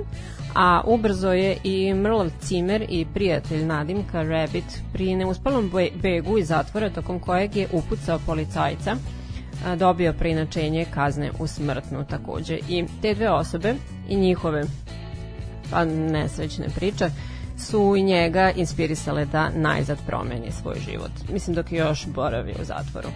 a 0.55 0.81
ubrzo 0.87 1.33
je 1.33 1.57
i 1.65 1.95
Mrlov 1.95 2.31
cimer 2.41 2.87
i 2.89 3.07
prijatelj 3.15 3.65
Nadimka 3.65 4.23
Rabbit 4.23 4.83
pri 4.93 5.15
neuspalom 5.15 5.71
begu 6.03 6.39
iz 6.39 6.49
zatvora 6.49 6.91
tokom 6.91 7.21
kojeg 7.21 7.57
je 7.57 7.69
upucao 7.73 8.19
policajca 8.27 8.97
dobio 9.77 10.13
preinačenje 10.13 10.87
kazne 10.95 11.31
u 11.39 11.47
smrtnu 11.47 12.05
takođe 12.05 12.59
i 12.69 12.85
te 13.03 13.15
dve 13.15 13.31
osobe 13.31 13.75
i 14.09 14.17
njihove 14.17 14.65
pa 15.71 15.85
nesrećne 15.85 16.67
priče 16.77 17.11
su 17.59 17.95
i 17.97 18.03
njega 18.03 18.51
inspirisale 18.51 19.25
da 19.25 19.51
najzad 19.55 19.99
promeni 20.07 20.53
svoj 20.63 20.77
život. 20.91 21.11
Mislim 21.33 21.57
dok 21.57 21.73
je 21.73 21.79
još 21.79 22.07
boravio 22.07 22.55
u 22.63 22.65
zatvoru. 22.65 23.09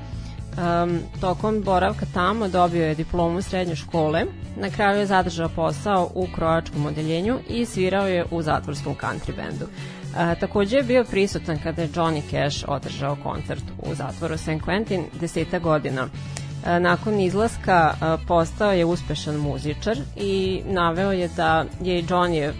Um, 0.57 1.01
tokom 1.21 1.62
boravka 1.62 2.07
tamo 2.14 2.49
dobio 2.49 2.87
je 2.87 2.95
diplomu 2.95 3.43
srednje 3.43 3.77
škole, 3.77 4.25
na 4.57 4.71
kraju 4.71 4.99
je 4.99 5.07
zadržao 5.07 5.49
posao 5.49 6.11
u 6.14 6.27
kroačkom 6.35 6.87
odeljenju 6.87 7.38
i 7.49 7.67
svirao 7.67 8.07
je 8.07 8.25
u 8.31 8.43
zatvorskom 8.43 8.95
country 8.95 9.37
bandu. 9.37 9.64
Uh, 9.64 10.40
takođe 10.40 10.77
je 10.77 10.83
bio 10.83 11.05
prisutan 11.05 11.59
kada 11.62 11.83
je 11.83 11.88
Johnny 11.88 12.23
Cash 12.31 12.64
održao 12.69 13.17
koncert 13.23 13.62
u 13.79 13.95
zatvoru 13.95 14.38
St. 14.38 14.49
Quentin 14.49 15.03
deseta 15.21 15.59
godina. 15.59 16.05
Uh, 16.05 16.69
nakon 16.81 17.21
izlaska 17.21 17.95
uh, 17.95 18.21
postao 18.27 18.73
je 18.73 18.85
uspešan 18.85 19.37
muzičar 19.37 19.97
i 20.17 20.62
naveo 20.67 21.12
je 21.12 21.29
da 21.29 21.64
je 21.81 22.03
Johnny 22.03 22.53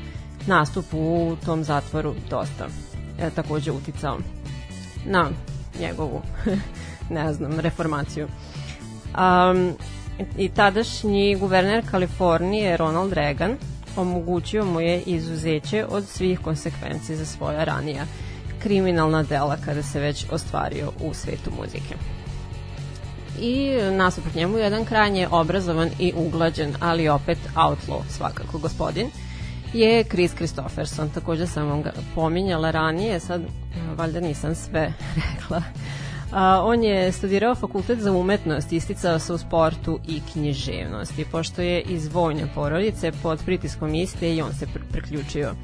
nastup 0.46 0.85
u 0.92 1.37
tom 1.44 1.64
zatvoru 1.64 2.14
dosta 2.30 2.66
uh, 2.66 3.33
takođe 3.35 3.72
uticao 3.72 4.18
na 5.07 5.30
njegovu 5.80 6.22
ne 7.10 7.32
znam, 7.32 7.60
reformaciju. 7.60 8.28
Um, 9.18 9.72
I 10.38 10.48
tadašnji 10.48 11.36
guverner 11.36 11.90
Kalifornije 11.90 12.76
Ronald 12.76 13.12
Reagan 13.12 13.56
omogućio 13.96 14.64
mu 14.64 14.80
je 14.80 15.00
izuzeće 15.00 15.86
od 15.88 16.06
svih 16.06 16.40
konsekvenci 16.40 17.16
za 17.16 17.24
svoja 17.24 17.64
ranija 17.64 18.04
kriminalna 18.62 19.22
dela 19.22 19.56
kada 19.64 19.82
se 19.82 20.00
već 20.00 20.26
ostvario 20.30 20.92
u 21.00 21.14
svetu 21.14 21.50
muzike. 21.60 21.94
I 23.40 23.70
nasuprot 23.92 24.34
njemu 24.34 24.58
jedan 24.58 24.84
krajnje 24.84 25.28
obrazovan 25.30 25.90
i 25.98 26.12
uglađen, 26.16 26.74
ali 26.80 27.08
opet 27.08 27.38
outlaw 27.54 28.00
svakako 28.08 28.58
gospodin, 28.58 29.10
je 29.72 30.04
Chris 30.04 30.34
Christopherson. 30.34 31.10
Takođe 31.10 31.46
sam 31.46 31.68
vam 31.68 31.82
ga 31.82 31.92
pominjala 32.14 32.70
ranije, 32.70 33.20
sad 33.20 33.42
valjda 33.96 34.20
nisam 34.20 34.54
sve 34.54 34.92
rekla. 35.24 35.62
A, 36.34 36.62
on 36.64 36.84
je 36.84 37.12
studirao 37.12 37.54
fakultet 37.54 37.98
za 37.98 38.12
umetnost, 38.12 38.72
isticao 38.72 39.18
se 39.18 39.32
u 39.32 39.38
sportu 39.38 39.98
i 40.08 40.20
književnosti. 40.32 41.24
Pošto 41.32 41.62
je 41.62 41.80
iz 41.80 42.14
vojne 42.14 42.48
porodice, 42.54 43.12
pod 43.22 43.42
pritiskom 43.44 43.94
iste 43.94 44.34
i 44.34 44.42
on 44.42 44.52
se 44.52 44.66
preključio 44.92 45.54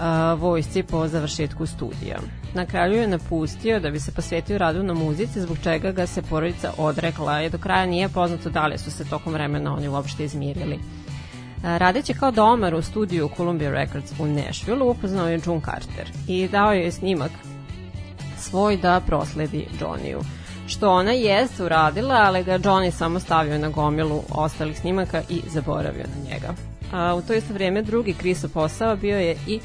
a, 0.00 0.34
vojsci 0.34 0.82
po 0.82 1.08
završetku 1.08 1.66
studija. 1.66 2.18
Na 2.54 2.66
kraju 2.66 2.92
je 2.92 3.08
napustio 3.08 3.80
da 3.80 3.90
bi 3.90 4.00
se 4.00 4.12
posvetio 4.12 4.58
radu 4.58 4.82
na 4.82 4.94
muzici, 4.94 5.40
zbog 5.40 5.56
čega 5.62 5.92
ga 5.92 6.06
se 6.06 6.22
porodica 6.22 6.72
odrekla 6.78 7.42
i 7.42 7.50
do 7.50 7.58
kraja 7.58 7.86
nije 7.86 8.08
poznato 8.08 8.50
da 8.50 8.66
li 8.66 8.78
su 8.78 8.90
se 8.90 9.04
tokom 9.04 9.32
vremena 9.32 9.74
oni 9.74 9.88
uopšte 9.88 10.24
izmirili. 10.24 10.78
Radeći 11.62 12.14
kao 12.14 12.30
domar 12.30 12.74
u 12.74 12.82
studiju 12.82 13.30
Columbia 13.36 13.70
Records 13.70 14.12
u 14.18 14.26
Nashville 14.26 14.84
upoznao 14.84 15.28
je 15.28 15.40
June 15.46 15.60
Carter 15.64 16.10
i 16.28 16.48
dao 16.48 16.72
je 16.72 16.92
snimak 16.92 17.30
svoj 18.44 18.76
da 18.76 19.00
prosledi 19.06 19.66
Johnny-u 19.80 20.20
što 20.66 20.90
ona 20.90 21.12
jeste 21.12 21.64
uradila, 21.64 22.14
ali 22.14 22.44
ga 22.44 22.58
Johnny 22.58 22.90
samo 22.90 23.20
stavio 23.20 23.58
na 23.58 23.68
gomilu 23.68 24.22
ostalih 24.30 24.78
snimaka 24.78 25.22
i 25.28 25.40
zaboravio 25.46 26.04
na 26.16 26.30
njega. 26.30 26.54
A, 26.92 27.14
u 27.14 27.22
to 27.22 27.34
isto 27.34 27.54
vrijeme 27.54 27.82
drugi 27.82 28.14
Chriso 28.14 28.48
posao 28.48 28.96
bio 28.96 29.18
je 29.18 29.36
i 29.46 29.60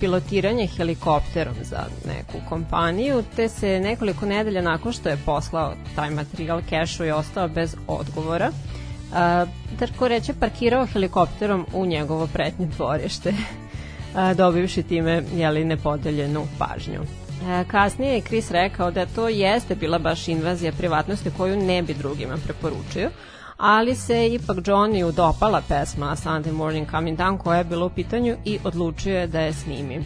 pilotiranje 0.00 0.66
helikopterom 0.66 1.54
za 1.62 1.84
neku 2.06 2.48
kompaniju, 2.48 3.22
te 3.36 3.48
se 3.48 3.80
nekoliko 3.80 4.26
nedelja 4.26 4.62
nakon 4.62 4.92
što 4.92 5.08
je 5.08 5.18
poslao 5.26 5.74
taj 5.94 6.10
materijal 6.10 6.60
kešu 6.68 7.04
i 7.04 7.10
ostao 7.10 7.48
bez 7.48 7.76
odgovora, 7.86 8.50
a, 9.14 9.46
tako 9.78 10.08
reće 10.08 10.34
parkirao 10.40 10.86
helikopterom 10.86 11.66
u 11.72 11.86
njegovo 11.86 12.26
pretnje 12.26 12.66
dvorište, 12.66 13.34
dobivši 14.40 14.82
time 14.82 15.22
jeli, 15.34 15.64
nepodeljenu 15.64 16.46
pažnju. 16.58 17.25
E, 17.44 17.64
kasnije 17.64 18.14
je 18.14 18.20
Chris 18.20 18.50
rekao 18.50 18.90
da 18.90 19.06
to 19.06 19.28
jeste 19.28 19.74
bila 19.74 19.98
baš 19.98 20.28
invazija 20.28 20.72
privatnosti 20.72 21.30
koju 21.36 21.56
ne 21.56 21.82
bi 21.82 21.94
drugima 21.94 22.36
preporučio, 22.44 23.10
ali 23.56 23.94
se 23.94 24.28
ipak 24.28 24.56
Johnny 24.56 25.12
dopala 25.12 25.62
pesma 25.68 26.16
Sunday 26.16 26.52
Morning 26.52 26.90
Coming 26.90 27.18
Down 27.18 27.38
koja 27.38 27.58
je 27.58 27.64
bila 27.64 27.86
u 27.86 27.90
pitanju 27.90 28.36
i 28.44 28.58
odlučio 28.64 29.18
je 29.18 29.26
da 29.26 29.40
je 29.40 29.52
snimi 29.52 30.04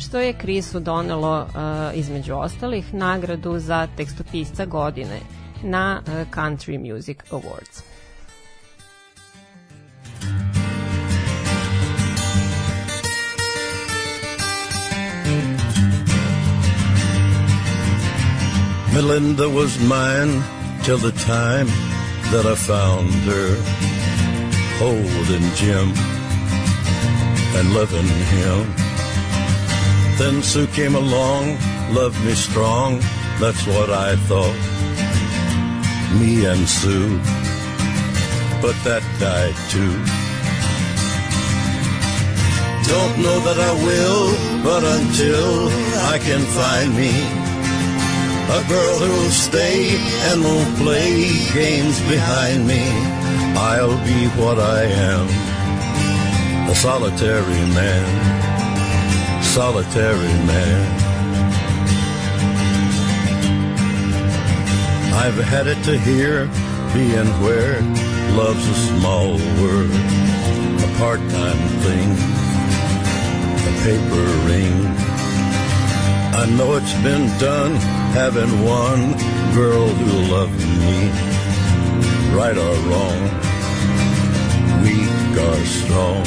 što 0.00 0.18
je 0.18 0.38
Chrisu 0.38 0.80
donelo 0.80 1.40
uh, 1.40 1.98
između 1.98 2.34
ostalih 2.34 2.94
nagradu 2.94 3.58
za 3.58 3.88
tekstopisca 3.96 4.64
godine 4.64 5.20
na 5.62 6.02
uh, 6.06 6.12
Country 6.34 6.94
Music 6.94 7.18
Awards. 7.30 7.89
Melinda 18.92 19.48
was 19.48 19.78
mine 19.78 20.42
till 20.82 20.98
the 20.98 21.12
time 21.12 21.68
that 22.32 22.44
I 22.44 22.56
found 22.56 23.08
her 23.30 23.54
holding 24.82 25.46
Jim 25.54 25.94
and 27.56 27.72
loving 27.72 28.10
him. 28.34 28.58
Then 30.18 30.42
Sue 30.42 30.66
came 30.68 30.96
along, 30.96 31.56
loved 31.92 32.18
me 32.24 32.34
strong, 32.34 32.98
that's 33.38 33.64
what 33.64 33.90
I 33.90 34.16
thought. 34.28 34.58
Me 36.18 36.46
and 36.46 36.68
Sue, 36.68 37.16
but 38.60 38.74
that 38.82 39.04
died 39.20 39.56
too. 39.70 39.94
Don't 42.90 43.22
know 43.22 43.38
that 43.46 43.58
I 43.70 43.72
will, 43.86 44.26
but 44.64 44.82
until 44.82 45.68
I 46.12 46.18
can 46.18 46.42
find 46.58 46.96
me 46.96 47.49
a 48.50 48.64
girl 48.68 48.98
who'll 48.98 49.30
stay 49.30 49.96
and 50.28 50.42
won't 50.42 50.76
play 50.76 51.30
games 51.54 52.00
behind 52.08 52.66
me. 52.66 52.82
I'll 53.54 53.98
be 54.04 54.26
what 54.40 54.58
I 54.58 54.82
am, 54.82 55.26
a 56.68 56.74
solitary 56.74 57.62
man, 57.78 58.04
solitary 59.42 60.34
man. 60.50 60.82
I've 65.14 65.38
had 65.44 65.66
it 65.68 65.80
to 65.84 65.96
hear, 65.98 66.46
being 66.92 67.30
where 67.44 67.80
love's 68.34 68.66
a 68.66 68.74
small 68.90 69.32
word, 69.62 69.92
a 70.86 70.90
part-time 70.98 71.62
thing, 71.84 72.10
a 73.70 73.72
paper 73.84 74.26
ring. 74.48 75.19
I 76.40 76.46
know 76.56 76.74
it's 76.76 76.94
been 77.02 77.28
done 77.38 77.74
having 78.16 78.64
one 78.64 79.12
girl 79.52 79.88
who 79.88 80.32
loved 80.32 80.62
me, 80.80 80.98
right 82.32 82.56
or 82.56 82.74
wrong, 82.88 83.20
weak 84.80 85.36
or 85.36 85.60
strong. 85.68 86.24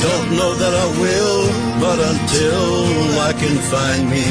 Don't 0.00 0.30
know 0.38 0.52
that 0.62 0.74
I 0.84 0.88
will, 1.04 1.42
but 1.84 1.98
until 2.12 3.20
I 3.28 3.32
can 3.36 3.56
find 3.68 4.08
me 4.08 4.24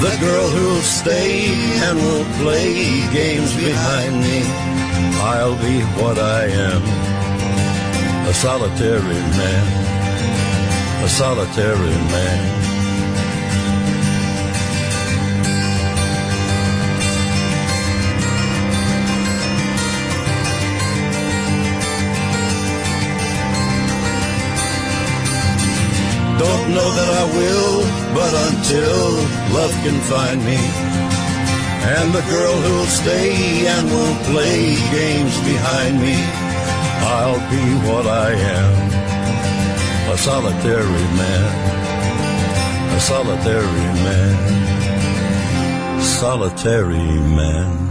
the 0.00 0.16
girl 0.24 0.48
who'll 0.48 0.80
stay 0.80 1.52
and 1.84 1.98
will 1.98 2.24
play 2.40 3.04
games 3.12 3.54
behind 3.54 4.14
me, 4.24 4.40
I'll 5.20 5.58
be 5.60 5.82
what 6.00 6.18
I 6.18 6.46
am, 6.46 6.82
a 8.26 8.32
solitary 8.32 9.20
man, 9.36 9.85
a 11.04 11.08
solitary 11.08 11.96
man. 12.12 12.66
Don't 26.38 26.68
know 26.74 26.90
that 26.98 27.10
I 27.22 27.24
will, 27.38 27.76
but 28.14 28.32
until 28.48 28.98
love 29.56 29.74
can 29.84 29.98
find 30.12 30.38
me, 30.44 30.60
and 31.96 32.12
the 32.12 32.24
girl 32.32 32.56
who'll 32.64 32.86
stay 32.86 33.66
and 33.66 33.90
won't 33.90 34.20
play 34.24 34.74
games 34.90 35.36
behind 35.44 36.00
me, 36.00 36.18
I'll 37.16 37.42
be 37.50 37.64
what 37.88 38.06
I 38.06 38.32
am, 38.32 39.05
a 40.08 40.16
solitary 40.16 41.04
man, 41.18 41.52
a 42.96 43.00
solitary 43.00 43.86
man, 44.04 44.36
solitary 46.00 47.20
man. 47.34 47.85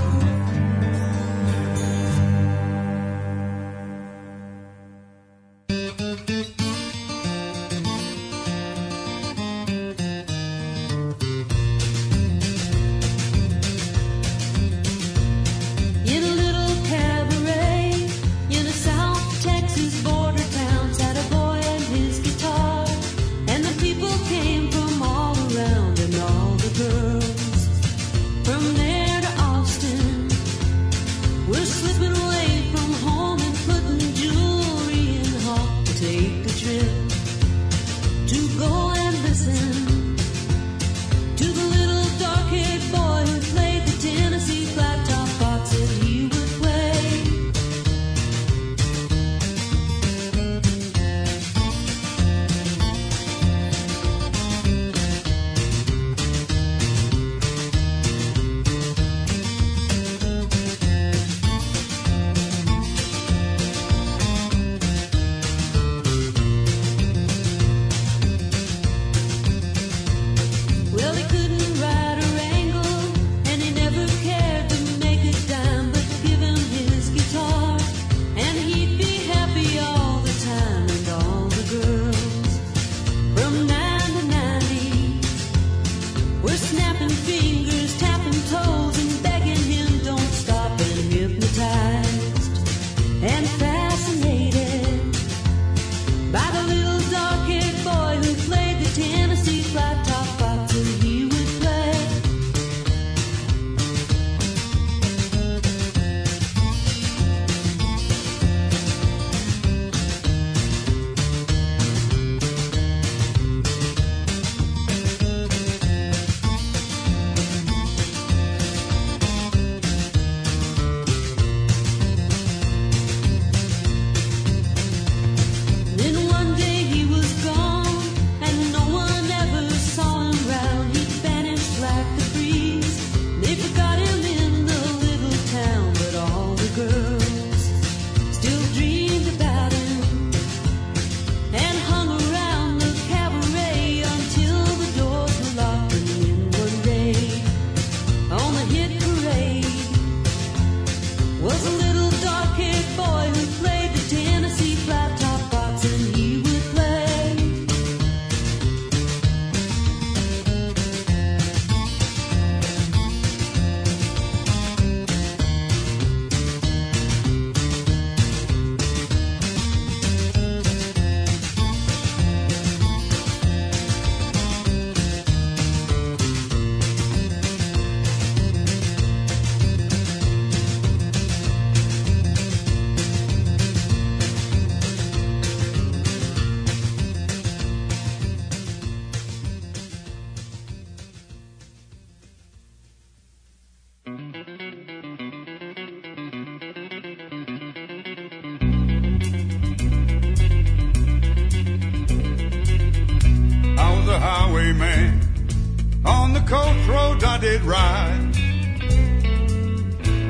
Coast 206.47 206.87
roads 206.87 207.23
I 207.23 207.37
did 207.39 207.63
ride. 207.63 208.35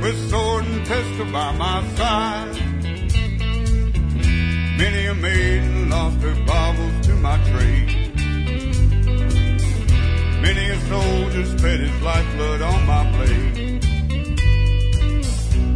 With 0.02 0.30
sword 0.30 0.66
and 0.66 0.88
pistol 0.88 1.26
by 1.26 1.52
my 1.52 1.86
side. 1.96 2.56
Many 4.78 5.08
a 5.08 5.16
maiden 5.16 5.90
lost 5.90 6.22
her 6.22 6.34
baubles 6.46 7.06
to 7.08 7.16
my 7.16 7.38
trade. 7.50 8.16
Many 10.42 10.70
a 10.70 10.80
soldier 10.88 11.46
sped 11.58 11.82
his 11.82 12.02
lifeblood 12.02 12.62
on 12.62 12.86
my 12.86 13.12
blade. 13.12 13.82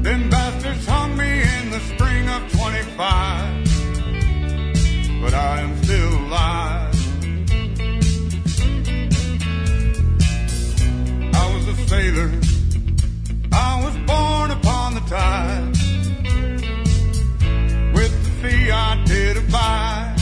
Them 0.04 0.30
bastards 0.30 0.86
hung 0.86 1.17
me 1.17 1.41
in 1.41 1.71
the 1.71 1.82
spring 1.82 2.30
of 2.30 2.49
25, 2.54 5.21
but 5.21 5.34
I 5.34 5.60
am 5.60 5.75
still 5.84 6.17
alive. 6.28 6.79
Sailor, 11.89 12.30
I 13.52 13.82
was 13.84 13.95
born 14.06 14.52
upon 14.52 14.93
the 14.93 15.04
tide. 15.10 15.69
With 17.95 18.13
the 18.25 18.32
sea 18.39 18.69
I 18.69 19.04
did 19.06 19.38
abide. 19.38 20.15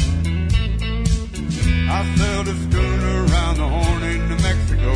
I 1.90 2.16
sailed 2.16 2.48
a 2.48 2.56
schooner 2.64 3.16
around 3.26 3.56
the 3.58 3.68
Horn 3.68 4.04
in 4.04 4.30
New 4.30 4.40
Mexico. 4.50 4.94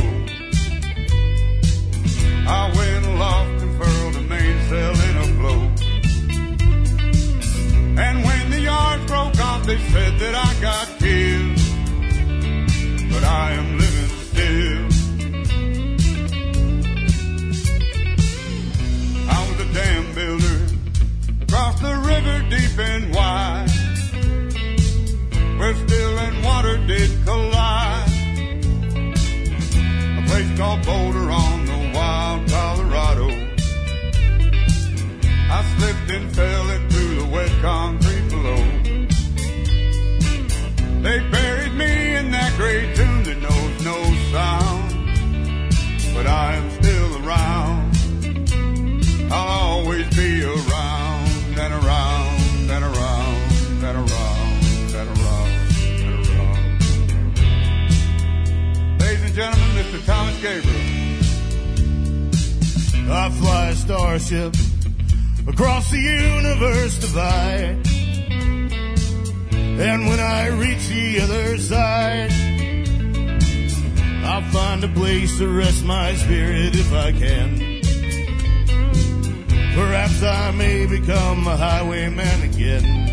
I 2.60 2.64
went 2.78 3.06
aloft 3.06 3.62
and 3.64 3.72
furled 3.78 4.16
a 4.16 4.22
mainsail 4.22 4.96
in 5.08 5.16
a 5.18 5.28
blow. 5.40 5.62
And 8.06 8.24
when 8.24 8.50
the 8.50 8.62
yards 8.62 9.06
broke 9.08 9.38
off, 9.42 9.66
they 9.66 9.78
said 9.78 10.20
that 10.20 10.36
I 10.36 10.62
got 10.62 10.91
Gabriel. 60.42 60.76
I 63.14 63.30
fly 63.30 63.68
a 63.70 63.76
starship 63.76 64.56
across 65.48 65.92
the 65.92 66.00
universe 66.00 66.98
divide. 66.98 67.86
And 69.52 70.08
when 70.08 70.20
I 70.20 70.48
reach 70.48 70.88
the 70.88 71.20
other 71.22 71.58
side, 71.60 72.32
I'll 74.26 74.42
find 74.52 74.84
a 74.84 74.88
place 74.88 75.38
to 75.38 75.48
rest 75.48 75.84
my 75.84 76.16
spirit 76.16 76.76
if 76.76 76.92
I 76.92 77.12
can. 77.12 77.82
Perhaps 79.76 80.24
I 80.24 80.52
may 80.52 80.88
become 80.88 81.46
a 81.46 81.56
highwayman 81.56 82.42
again. 82.50 83.10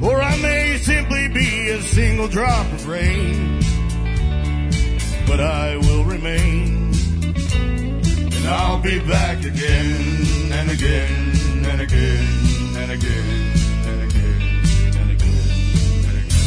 Or 0.00 0.22
I 0.22 0.36
may 0.40 0.78
simply 0.78 1.26
be 1.28 1.70
a 1.70 1.82
single 1.82 2.28
drop 2.28 2.72
of 2.72 2.86
rain. 2.86 3.67
But 5.28 5.40
I 5.40 5.76
will 5.76 6.04
remain. 6.04 6.92
And 8.36 8.44
I'll 8.48 8.80
be 8.80 8.98
back 9.00 9.44
again 9.44 10.52
and 10.52 10.70
again 10.70 11.32
and 11.70 11.80
again 11.80 12.26
and 12.80 12.90
again 12.90 13.26
and 13.88 14.00
again 14.08 14.40
and 14.98 15.10
again 15.10 15.40
and 16.08 16.18
again. 16.18 16.38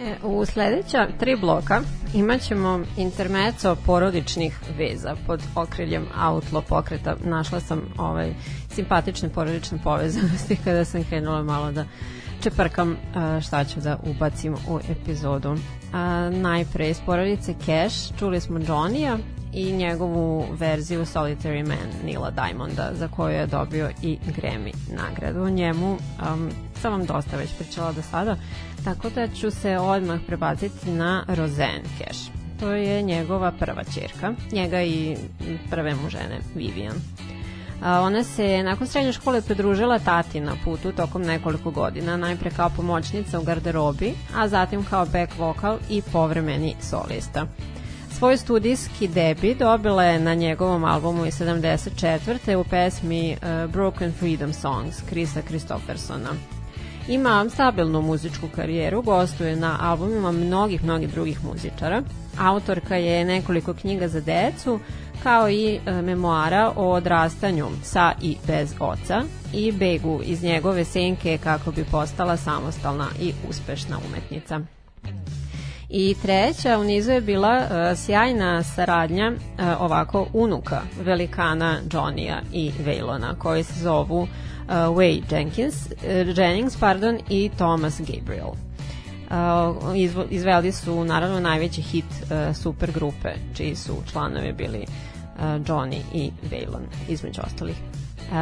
E, 0.00 0.14
u 0.22 0.46
sledeća 0.46 1.08
tri 1.20 1.36
bloka 1.36 1.82
imat 2.14 2.40
ćemo 2.40 2.80
intermeco 2.96 3.76
porodičnih 3.86 4.60
veza 4.78 5.16
pod 5.26 5.42
okriljem 5.54 6.06
Outlaw 6.18 6.62
pokreta. 6.68 7.16
Našla 7.24 7.60
sam 7.60 7.80
ovaj 7.98 8.34
simpatične 8.74 9.28
porodične 9.28 9.78
povezanosti 9.84 10.56
kada 10.64 10.84
sam 10.84 11.04
krenula 11.04 11.42
malo 11.42 11.72
da 11.72 11.84
čeprkam 12.42 12.96
a, 13.14 13.40
šta 13.40 13.64
ću 13.64 13.80
da 13.80 13.98
ubacim 14.06 14.54
u 14.68 14.78
epizodu. 14.90 15.56
A, 15.92 16.30
najpre 16.30 16.90
iz 16.90 17.00
porodice 17.06 17.54
Cash 17.66 18.18
čuli 18.18 18.40
smo 18.40 18.58
Johnny-a 18.58 19.18
i 19.52 19.72
njegovu 19.72 20.44
verziju 20.58 21.00
Solitary 21.00 21.68
Man 21.68 22.04
Nila 22.04 22.30
Diamonda 22.30 22.90
za 22.94 23.08
koju 23.08 23.30
je 23.30 23.46
dobio 23.46 23.90
i 24.02 24.18
Grammy 24.36 24.72
nagradu. 24.96 25.50
Njemu 25.50 25.92
um, 25.92 26.50
sam 26.80 26.92
vam 26.92 27.06
dosta 27.06 27.36
već 27.36 27.50
pričala 27.58 27.92
do 27.92 28.02
sada, 28.02 28.36
tako 28.84 29.10
da 29.10 29.28
ću 29.28 29.50
se 29.50 29.78
odmah 29.78 30.20
prebaciti 30.26 30.90
na 30.90 31.24
Roseanne 31.28 31.88
Cash. 31.98 32.30
To 32.60 32.72
je 32.72 33.02
njegova 33.02 33.52
prva 33.52 33.84
čerka, 33.84 34.32
njega 34.52 34.82
i 34.82 35.16
prve 35.70 35.94
mu 35.94 36.10
žene, 36.10 36.38
Vivian. 36.54 36.96
A, 37.82 38.00
ona 38.00 38.24
se 38.24 38.62
nakon 38.62 38.86
srednje 38.86 39.12
škole 39.12 39.42
pridružila 39.42 39.98
tati 39.98 40.40
na 40.40 40.52
putu 40.64 40.92
tokom 40.92 41.22
nekoliko 41.22 41.70
godina, 41.70 42.16
najpre 42.16 42.50
kao 42.50 42.70
pomoćnica 42.76 43.40
u 43.40 43.42
garderobi, 43.42 44.14
a 44.36 44.48
zatim 44.48 44.84
kao 44.84 45.06
back 45.06 45.38
vokal 45.38 45.78
i 45.90 46.02
povremeni 46.02 46.74
solista. 46.80 47.46
Svoj 48.18 48.36
studijski 48.36 49.08
debi 49.08 49.54
dobila 49.54 50.04
je 50.04 50.20
na 50.20 50.34
njegovom 50.34 50.84
albumu 50.84 51.26
iz 51.26 51.34
74. 51.34 52.56
u 52.56 52.64
pesmi 52.64 53.32
uh, 53.32 53.70
Broken 53.70 54.12
Freedom 54.12 54.52
Songs 54.52 55.02
Krisa 55.08 55.42
Kristoffersona. 55.42 56.59
Ima 57.10 57.46
stabilnu 57.50 58.02
muzičku 58.02 58.48
karijeru, 58.56 59.02
gostuje 59.02 59.56
na 59.56 59.78
albumima 59.80 60.32
mnogih, 60.32 60.84
mnogih 60.84 61.10
drugih 61.10 61.44
muzičara. 61.44 62.02
Autorka 62.38 62.96
je 62.96 63.24
nekoliko 63.24 63.74
knjiga 63.74 64.08
za 64.08 64.20
decu, 64.20 64.80
kao 65.22 65.50
i 65.50 65.78
e, 65.86 66.02
memoara 66.02 66.72
o 66.76 66.92
odrastanju 66.92 67.66
sa 67.82 68.12
i 68.22 68.36
bez 68.46 68.74
oca 68.80 69.22
i 69.52 69.72
begu 69.72 70.20
iz 70.24 70.42
njegove 70.42 70.84
senke 70.84 71.38
kako 71.44 71.70
bi 71.70 71.84
postala 71.84 72.36
samostalna 72.36 73.06
i 73.20 73.32
uspešna 73.48 73.98
umetnica. 74.08 74.60
I 75.88 76.14
treća 76.22 76.78
u 76.78 76.84
nizu 76.84 77.10
je 77.10 77.20
bila 77.20 77.56
uh, 77.56 77.98
sjajna 77.98 78.62
saradnja 78.62 79.32
uh, 79.32 79.80
ovako 79.80 80.26
unuka 80.32 80.80
velikana 81.00 81.78
Johnny-a 81.90 82.40
i 82.52 82.72
Waylona 82.86 83.38
koji 83.38 83.64
se 83.64 83.82
zovu 83.82 84.28
uh, 84.70 84.96
Way 84.96 85.22
Jenkins, 85.30 85.86
uh, 85.86 86.38
Jennings 86.38 86.76
pardon, 86.76 87.18
i 87.28 87.50
Thomas 87.56 88.00
Gabriel. 88.00 88.50
Uh, 89.30 89.76
izveli 90.30 90.72
su 90.72 91.04
naravno 91.04 91.40
najveći 91.40 91.82
hit 91.82 92.04
uh, 92.04 92.56
super 92.56 92.92
grupe 92.92 93.28
čiji 93.54 93.76
su 93.76 93.92
članovi 94.12 94.52
bili 94.52 94.78
uh, 94.80 95.42
Johnny 95.42 96.00
i 96.14 96.30
Waylon 96.50 96.82
između 97.08 97.40
ostalih. 97.46 97.76
Uh, 98.30 98.36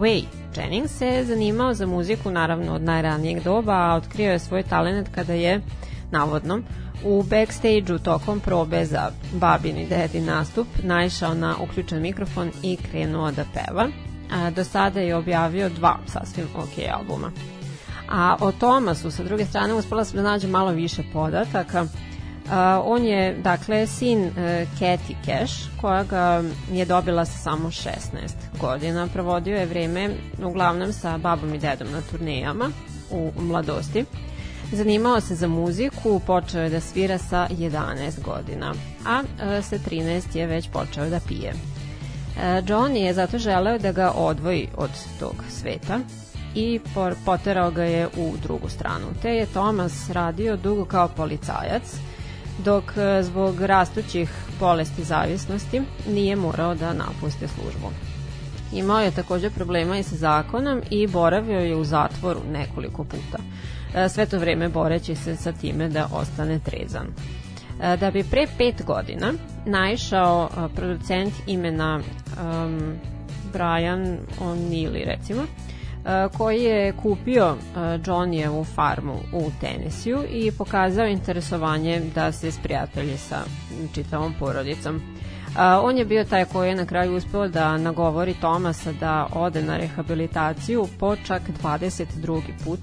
Way 0.00 0.24
Jennings 0.56 0.92
se 0.92 1.24
zanimao 1.26 1.74
za 1.74 1.86
muziku 1.86 2.30
naravno 2.30 2.74
od 2.74 2.82
najranijeg 2.82 3.42
doba, 3.42 3.72
a 3.72 3.94
otkrio 3.96 4.32
je 4.32 4.38
svoj 4.38 4.62
talent 4.62 5.08
kada 5.14 5.32
je 5.32 5.60
navodno 6.10 6.60
u 7.04 7.22
backstage-u 7.22 7.98
tokom 7.98 8.40
probe 8.40 8.84
za 8.84 9.10
babin 9.32 9.78
i 9.78 9.86
dedin 9.86 10.24
nastup 10.24 10.66
naišao 10.82 11.34
na 11.34 11.56
uključen 11.62 12.02
mikrofon 12.02 12.50
i 12.62 12.76
krenuo 12.76 13.30
da 13.30 13.44
peva. 13.54 13.88
A, 14.32 14.50
do 14.50 14.64
sada 14.64 15.00
je 15.00 15.16
objavio 15.16 15.68
dva 15.68 15.98
sasvim 16.06 16.46
ok 16.56 16.94
albuma. 16.94 17.32
A 18.08 18.36
o 18.40 18.52
Tomasu 18.52 19.10
sa 19.10 19.24
druge 19.24 19.44
strane 19.44 19.74
uspela 19.74 20.04
sam 20.04 20.16
da 20.16 20.22
nađem 20.22 20.50
malo 20.50 20.70
više 20.70 21.02
podataka. 21.12 21.82
Uh, 21.82 22.50
on 22.84 23.04
je, 23.04 23.34
dakle, 23.34 23.86
sin 23.86 24.24
uh, 24.24 24.34
Cathy 24.78 25.14
Cash, 25.24 25.54
koja 25.80 26.04
ga 26.04 26.42
je 26.72 26.84
dobila 26.84 27.24
sa 27.24 27.38
samo 27.38 27.70
16 27.70 27.98
godina. 28.60 29.08
Provodio 29.12 29.56
je 29.56 29.66
vreme 29.66 30.10
uglavnom 30.44 30.92
sa 30.92 31.18
babom 31.18 31.54
i 31.54 31.58
dedom 31.58 31.88
na 31.92 32.00
turnejama 32.10 32.70
u 33.10 33.32
mladosti. 33.36 34.04
Zanimao 34.72 35.20
se 35.20 35.34
za 35.34 35.48
muziku, 35.48 36.20
počeo 36.26 36.62
je 36.62 36.70
da 36.70 36.80
svira 36.80 37.18
sa 37.18 37.48
11 37.50 38.22
godina, 38.22 38.74
a 39.06 39.22
e, 39.42 39.62
sa 39.62 39.78
13 39.78 40.36
je 40.36 40.46
već 40.46 40.68
počeo 40.72 41.08
da 41.08 41.20
pije. 41.28 41.52
E, 42.42 42.62
Johnny 42.66 42.98
je 42.98 43.14
zato 43.14 43.38
želeo 43.38 43.78
da 43.78 43.92
ga 43.92 44.10
odvoji 44.10 44.68
od 44.76 44.90
tog 45.20 45.34
sveta 45.50 46.00
i 46.54 46.80
poterao 47.24 47.70
ga 47.70 47.84
je 47.84 48.08
u 48.16 48.34
drugu 48.42 48.68
stranu. 48.68 49.06
Te 49.22 49.30
je 49.30 49.46
Thomas 49.46 50.10
radio 50.10 50.56
dugo 50.56 50.84
kao 50.84 51.08
policajac, 51.08 51.82
dok 52.64 52.84
e, 52.96 53.22
zbog 53.22 53.60
rastućih 53.60 54.30
bolesti 54.60 55.04
zavisnosti 55.04 55.82
nije 56.08 56.36
morao 56.36 56.74
da 56.74 56.92
napusti 56.92 57.48
službu. 57.48 57.90
Imao 58.72 59.00
je 59.00 59.10
takođe 59.10 59.50
problema 59.50 59.98
i 59.98 60.02
sa 60.02 60.16
zakonom 60.16 60.82
i 60.90 61.06
boravio 61.06 61.58
je 61.58 61.76
u 61.76 61.84
zatvoru 61.84 62.40
nekoliko 62.52 63.04
puta. 63.04 63.38
E, 63.94 64.08
Sve 64.08 64.26
to 64.26 64.38
vreme 64.38 64.68
boreći 64.68 65.14
se 65.14 65.36
sa 65.36 65.52
time 65.52 65.88
da 65.88 66.08
ostane 66.12 66.58
trezan. 66.58 67.06
E, 67.82 67.96
Da 67.96 68.10
bi 68.10 68.24
pre 68.24 68.46
pet 68.58 68.84
godina 68.86 69.32
naišao 69.66 70.48
e, 70.50 70.74
producent 70.74 71.34
imena 71.46 72.00
um, 72.00 72.98
Brian 73.52 74.18
O'Neilly 74.40 75.04
recimo, 75.06 75.42
e, 75.42 76.28
koji 76.38 76.62
je 76.62 76.92
kupio 76.92 77.56
Johnnyjevu 77.76 78.64
farmu 78.64 79.14
u 79.32 79.50
Tenesiju 79.60 80.18
i 80.30 80.52
pokazao 80.58 81.06
interesovanje 81.06 82.02
da 82.14 82.32
se 82.32 82.52
sprijatelji 82.52 83.16
sa 83.16 83.38
čitavom 83.94 84.34
porodicom. 84.38 85.00
On 85.82 85.98
je 85.98 86.04
bio 86.04 86.24
taj 86.24 86.44
koji 86.44 86.68
je 86.68 86.74
na 86.74 86.86
kraju 86.86 87.16
uspeo 87.16 87.48
da 87.48 87.76
nagovori 87.76 88.34
Tomasa 88.40 88.92
da 88.92 89.26
ode 89.34 89.62
na 89.62 89.76
rehabilitaciju 89.76 90.88
po 90.98 91.16
čak 91.16 91.42
22. 91.62 92.42
put 92.64 92.80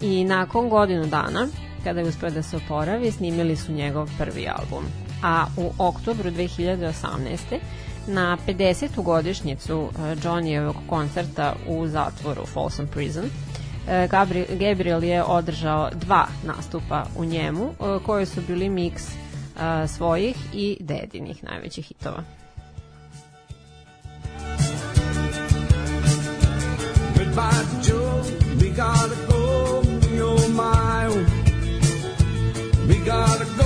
i 0.00 0.24
nakon 0.24 0.68
godinu 0.68 1.06
dana, 1.06 1.48
kada 1.84 2.00
je 2.00 2.06
uspeo 2.06 2.30
da 2.30 2.42
se 2.42 2.56
oporavi, 2.56 3.10
snimili 3.12 3.56
su 3.56 3.72
njegov 3.72 4.10
prvi 4.18 4.48
album. 4.48 4.84
A 5.22 5.46
u 5.56 5.72
oktobru 5.78 6.30
2018. 6.30 7.58
na 8.06 8.38
50. 8.46 9.02
godišnjicu 9.02 9.88
eh, 9.94 10.16
Johnnyjevog 10.16 10.74
koncerta 10.88 11.54
u 11.68 11.86
zatvoru 11.86 12.46
Folsom 12.46 12.86
Prison, 12.86 13.24
Gabri- 13.88 14.58
Gabriel 14.58 15.04
je 15.04 15.22
održao 15.24 15.90
dva 15.94 16.26
nastupa 16.46 17.04
u 17.16 17.24
njemu, 17.24 17.64
eh, 17.70 17.98
koji 18.06 18.26
su 18.26 18.40
bili 18.46 18.68
miks 18.68 19.02
svojih 19.88 20.36
i 20.52 20.76
dedinih 20.80 21.44
najvećih 21.44 21.86
hitova. 21.86 22.22
Goodbye, 27.14 27.64
Joe. 27.82 28.22
We 28.58 28.68
gotta 28.70 29.29
gotta 33.04 33.44
go. 33.56 33.59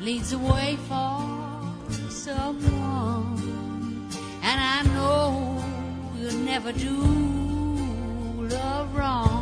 leads 0.00 0.30
the 0.30 0.38
way 0.38 0.78
for 0.88 1.20
someone. 2.08 3.36
And 4.42 4.60
I 4.60 4.82
know 4.94 5.62
you'll 6.16 6.40
never 6.44 6.72
do 6.72 6.96
love 8.48 8.94
wrong. 8.96 9.39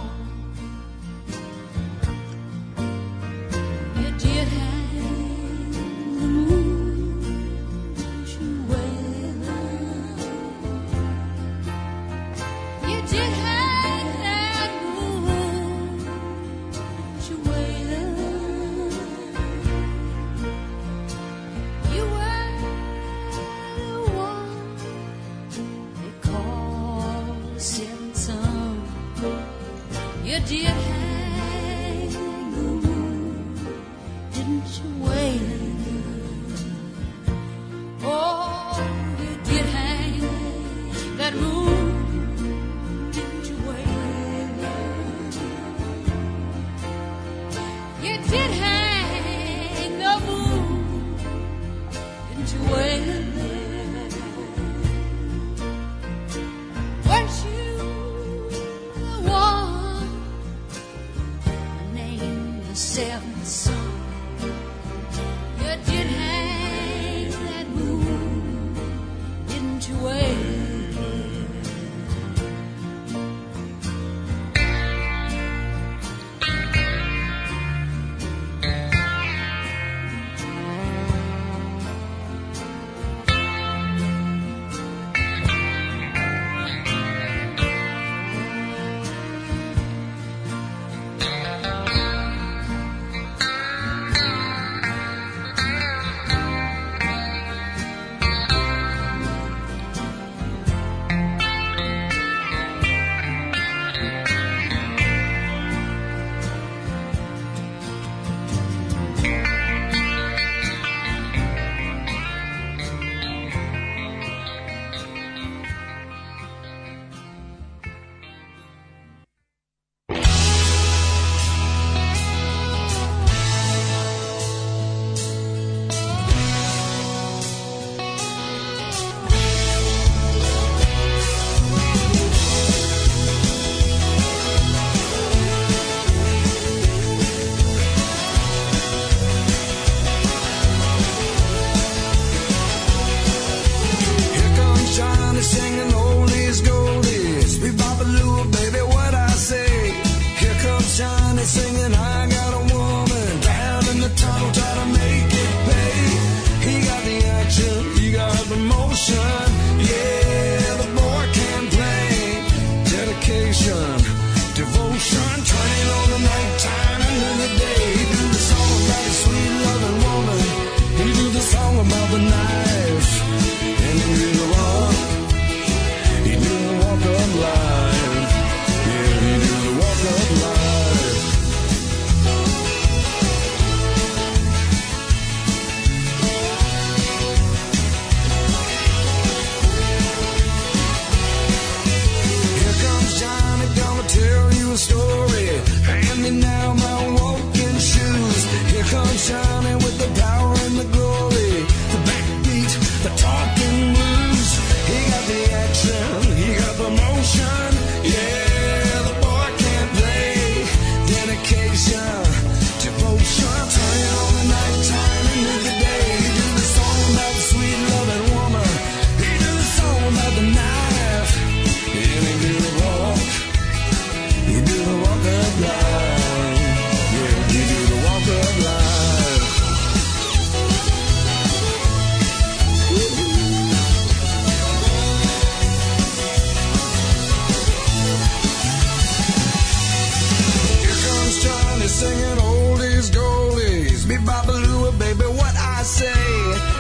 be 244.09 244.17
Babaloo, 244.17 244.99
baby, 244.99 245.29
what 245.37 245.55
I 245.57 245.83
say. 245.83 246.13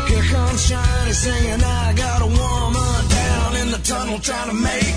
Here 0.09 0.24
comes 0.33 0.64
Shiny 0.66 1.12
singing, 1.12 1.62
I 1.62 1.93
got 1.95 2.22
a 2.22 2.26
woman 2.26 3.09
down 3.09 3.57
in 3.57 3.70
the 3.70 3.79
tunnel 3.85 4.18
trying 4.18 4.49
to 4.49 4.55
make. 4.55 4.88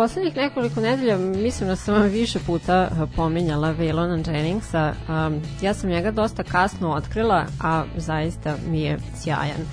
Poslednjih 0.00 0.36
nekoliko 0.36 0.80
nedelja 0.80 1.18
mislim 1.18 1.68
da 1.68 1.76
sam 1.76 1.94
vam 1.94 2.08
više 2.08 2.38
puta 2.46 2.74
a, 2.74 3.06
pominjala 3.16 3.74
Waylona 3.74 4.34
Jenningsa. 4.34 4.92
A, 5.08 5.30
ja 5.62 5.74
sam 5.74 5.90
njega 5.90 6.10
dosta 6.10 6.42
kasno 6.42 6.90
otkrila, 6.90 7.46
a 7.62 7.84
zaista 7.96 8.56
mi 8.70 8.80
je 8.80 8.98
sjajan. 9.22 9.66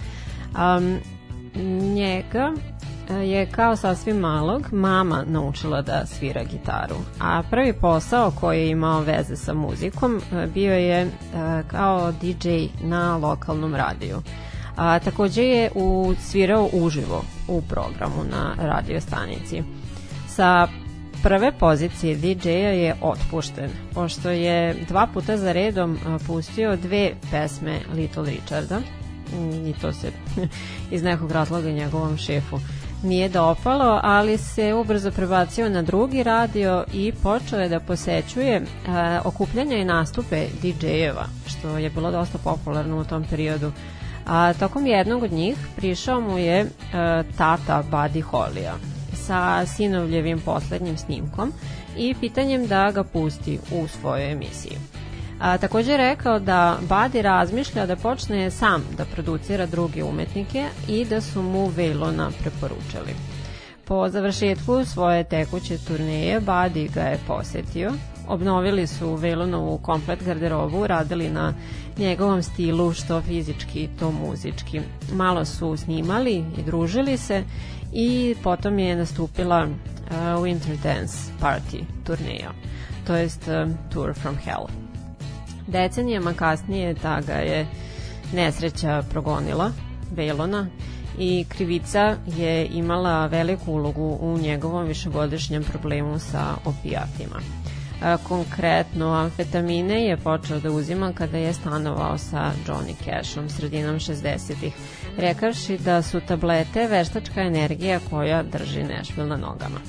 A, 0.55 0.79
njega 1.95 2.51
a, 3.09 3.13
je 3.13 3.45
kao 3.45 3.75
sasvim 3.75 4.17
malog 4.17 4.73
mama 4.73 5.23
naučila 5.27 5.81
da 5.81 6.05
svira 6.05 6.43
gitaru. 6.43 6.95
A 7.19 7.43
prvi 7.49 7.73
posao 7.73 8.31
koji 8.31 8.59
je 8.59 8.69
imao 8.69 9.01
veze 9.01 9.35
sa 9.35 9.53
muzikom 9.53 10.21
a, 10.31 10.45
bio 10.53 10.73
je 10.73 11.07
kao 11.67 12.11
DJ 12.11 12.49
na 12.83 13.17
lokalnom 13.17 13.75
radiju. 13.75 14.21
A, 14.75 14.99
takođe 14.99 15.43
je 15.43 15.71
u, 15.75 16.13
svirao 16.21 16.69
uživo 16.73 17.23
u 17.47 17.61
programu 17.61 18.23
na 18.31 18.55
radio 18.57 19.01
stanici. 19.01 19.63
Sa 20.37 20.67
prve 21.23 21.51
pozicije 21.51 22.15
DJ-a 22.15 22.71
je 22.71 22.95
otpušten, 23.01 23.69
pošto 23.93 24.29
je 24.29 24.73
dva 24.87 25.07
puta 25.13 25.37
za 25.37 25.51
redom 25.51 25.97
pustio 26.27 26.75
dve 26.75 27.11
pesme 27.31 27.79
Little 27.93 28.25
Richarda 28.25 28.81
Mm, 29.33 29.67
i 29.67 29.73
to 29.73 29.93
se 29.93 30.11
iz 30.91 31.03
nekog 31.03 31.31
razloga 31.31 31.69
njegovom 31.69 32.17
šefu 32.17 32.59
nije 33.03 33.29
dopalo, 33.29 33.99
ali 34.03 34.37
se 34.37 34.73
ubrzo 34.73 35.11
prebacio 35.11 35.69
na 35.69 35.81
drugi 35.81 36.23
radio 36.23 36.83
i 36.93 37.13
počeo 37.23 37.59
je 37.59 37.69
da 37.69 37.79
posećuje 37.79 38.65
a, 38.87 39.21
okupljanja 39.25 39.77
i 39.77 39.85
nastupe 39.85 40.45
DJ-eva, 40.61 41.25
što 41.47 41.77
je 41.77 41.89
bilo 41.89 42.11
dosta 42.11 42.37
popularno 42.37 42.99
u 42.99 43.03
tom 43.03 43.23
periodu. 43.29 43.71
A 44.25 44.53
tokom 44.53 44.87
jednog 44.87 45.23
od 45.23 45.31
njih 45.31 45.57
prišao 45.75 46.21
mu 46.21 46.37
je 46.37 46.59
e, 46.59 46.67
tata 47.37 47.83
Buddy 47.91 48.21
Hollija 48.21 48.73
sa 49.27 49.65
sinovljevim 49.65 50.39
poslednjim 50.39 50.97
snimkom 50.97 51.53
i 51.97 52.15
pitanjem 52.19 52.67
da 52.67 52.91
ga 52.91 53.03
pusti 53.03 53.59
u 53.71 53.87
svojoj 53.87 54.31
emisiji. 54.31 54.77
A, 55.39 55.57
takođe 55.57 55.91
je 55.91 55.97
rekao 55.97 56.39
da 56.39 56.77
Buddy 56.89 57.21
razmišlja 57.21 57.85
da 57.85 57.95
počne 57.95 58.51
sam 58.51 58.83
da 58.97 59.05
producira 59.05 59.65
druge 59.65 60.03
umetnike 60.03 60.65
i 60.87 61.05
da 61.05 61.21
su 61.21 61.41
mu 61.41 61.67
Velona 61.67 62.31
preporučili. 62.41 63.15
Po 63.85 64.09
završetku 64.09 64.85
svoje 64.85 65.23
tekuće 65.23 65.77
turneje 65.77 66.41
Buddy 66.41 66.93
ga 66.93 67.01
je 67.01 67.19
posetio, 67.27 67.91
obnovili 68.27 68.87
su 68.87 69.15
Velonovu 69.15 69.77
komplet 69.77 70.23
garderobu, 70.23 70.87
radili 70.87 71.29
na 71.29 71.53
njegovom 71.97 72.43
stilu 72.43 72.93
što 72.93 73.21
fizički, 73.21 73.89
to 73.99 74.11
muzički. 74.11 74.81
Malo 75.13 75.45
su 75.45 75.77
snimali 75.77 76.43
i 76.57 76.63
družili 76.65 77.17
se 77.17 77.43
i 77.93 78.35
potom 78.43 78.79
je 78.79 78.95
nastupila 78.95 79.63
uh, 79.63 80.43
Winter 80.43 80.77
Dance 80.83 81.17
Party 81.41 81.83
turneja, 82.03 82.51
to 83.07 83.15
jest 83.15 83.47
uh, 83.47 83.91
Tour 83.93 84.13
from 84.13 84.35
Hell. 84.35 84.67
Decenijama 85.67 86.33
kasnije 86.33 86.95
ta 86.95 87.21
ga 87.21 87.33
je 87.33 87.67
nesreća 88.33 89.03
progonila, 89.09 89.71
Velona, 90.11 90.67
i 91.17 91.45
krivica 91.49 92.15
je 92.37 92.65
imala 92.65 93.25
veliku 93.25 93.71
ulogu 93.71 94.17
u 94.21 94.37
njegovom 94.37 94.85
višegodišnjem 94.85 95.63
problemu 95.63 96.19
sa 96.19 96.55
opijatima. 96.65 97.39
A, 98.01 98.17
konkretno, 98.17 99.13
amfetamine 99.13 100.05
je 100.05 100.17
počeo 100.17 100.59
da 100.59 100.71
uzima 100.71 101.13
kada 101.13 101.37
je 101.37 101.53
stanovao 101.53 102.17
sa 102.17 102.51
Johnny 102.67 102.93
Cashom 103.05 103.49
sredinom 103.49 103.95
60-ih, 103.95 104.73
rekavši 105.17 105.77
da 105.77 106.01
su 106.01 106.19
tablete 106.27 106.87
veštačka 106.87 107.41
energija 107.41 107.99
koja 108.09 108.43
drži 108.43 108.83
Nashville 108.83 109.29
na 109.29 109.37
nogama. 109.37 109.79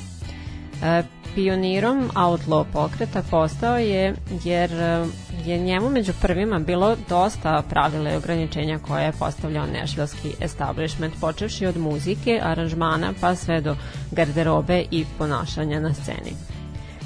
E, 0.83 1.03
pionirom 1.35 2.11
outlaw 2.15 2.65
pokreta 2.73 3.23
postao 3.31 3.79
je 3.79 4.15
jer 4.45 4.73
e, 4.73 5.07
je 5.45 5.59
njemu 5.59 5.91
među 5.91 6.13
prvima 6.23 6.59
bilo 6.59 6.97
dosta 7.09 7.63
pravila 7.69 8.13
i 8.13 8.17
ograničenja 8.17 8.79
koje 8.79 9.05
je 9.05 9.13
postavljao 9.13 9.67
nešvilski 9.67 10.33
establishment, 10.41 11.15
počevši 11.21 11.67
od 11.67 11.77
muzike, 11.77 12.41
aranžmana 12.43 13.13
pa 13.21 13.35
sve 13.35 13.61
do 13.61 13.77
garderobe 14.11 14.85
i 14.91 15.05
ponašanja 15.19 15.81
na 15.81 15.95
sceni. 15.95 16.58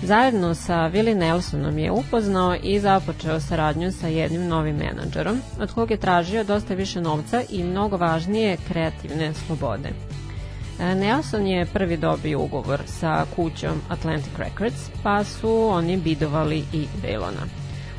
Zajedno 0.04 0.54
sa 0.54 0.90
Willie 0.90 1.14
Nelsonom 1.14 1.78
je 1.78 1.90
upoznao 1.90 2.56
i 2.62 2.80
započeo 2.80 3.40
saradnju 3.40 3.92
sa 3.92 4.08
jednim 4.08 4.48
novim 4.48 4.76
menadžerom, 4.76 5.40
od 5.60 5.72
kog 5.72 5.90
je 5.90 5.96
tražio 5.96 6.44
dosta 6.44 6.74
više 6.74 7.00
novca 7.00 7.42
i 7.50 7.64
mnogo 7.64 7.96
važnije 7.96 8.56
kreativne 8.68 9.34
slobode. 9.34 9.88
E, 10.80 10.94
Nelson 10.94 11.46
je 11.46 11.66
prvi 11.66 11.96
dobio 11.96 12.40
ugovor 12.40 12.80
sa 12.86 13.24
kućom 13.36 13.80
Atlantic 13.88 14.32
Records, 14.38 14.90
pa 15.02 15.24
su 15.24 15.68
oni 15.70 15.96
bidovali 15.96 16.64
i 16.72 16.86
Velona. 17.02 17.46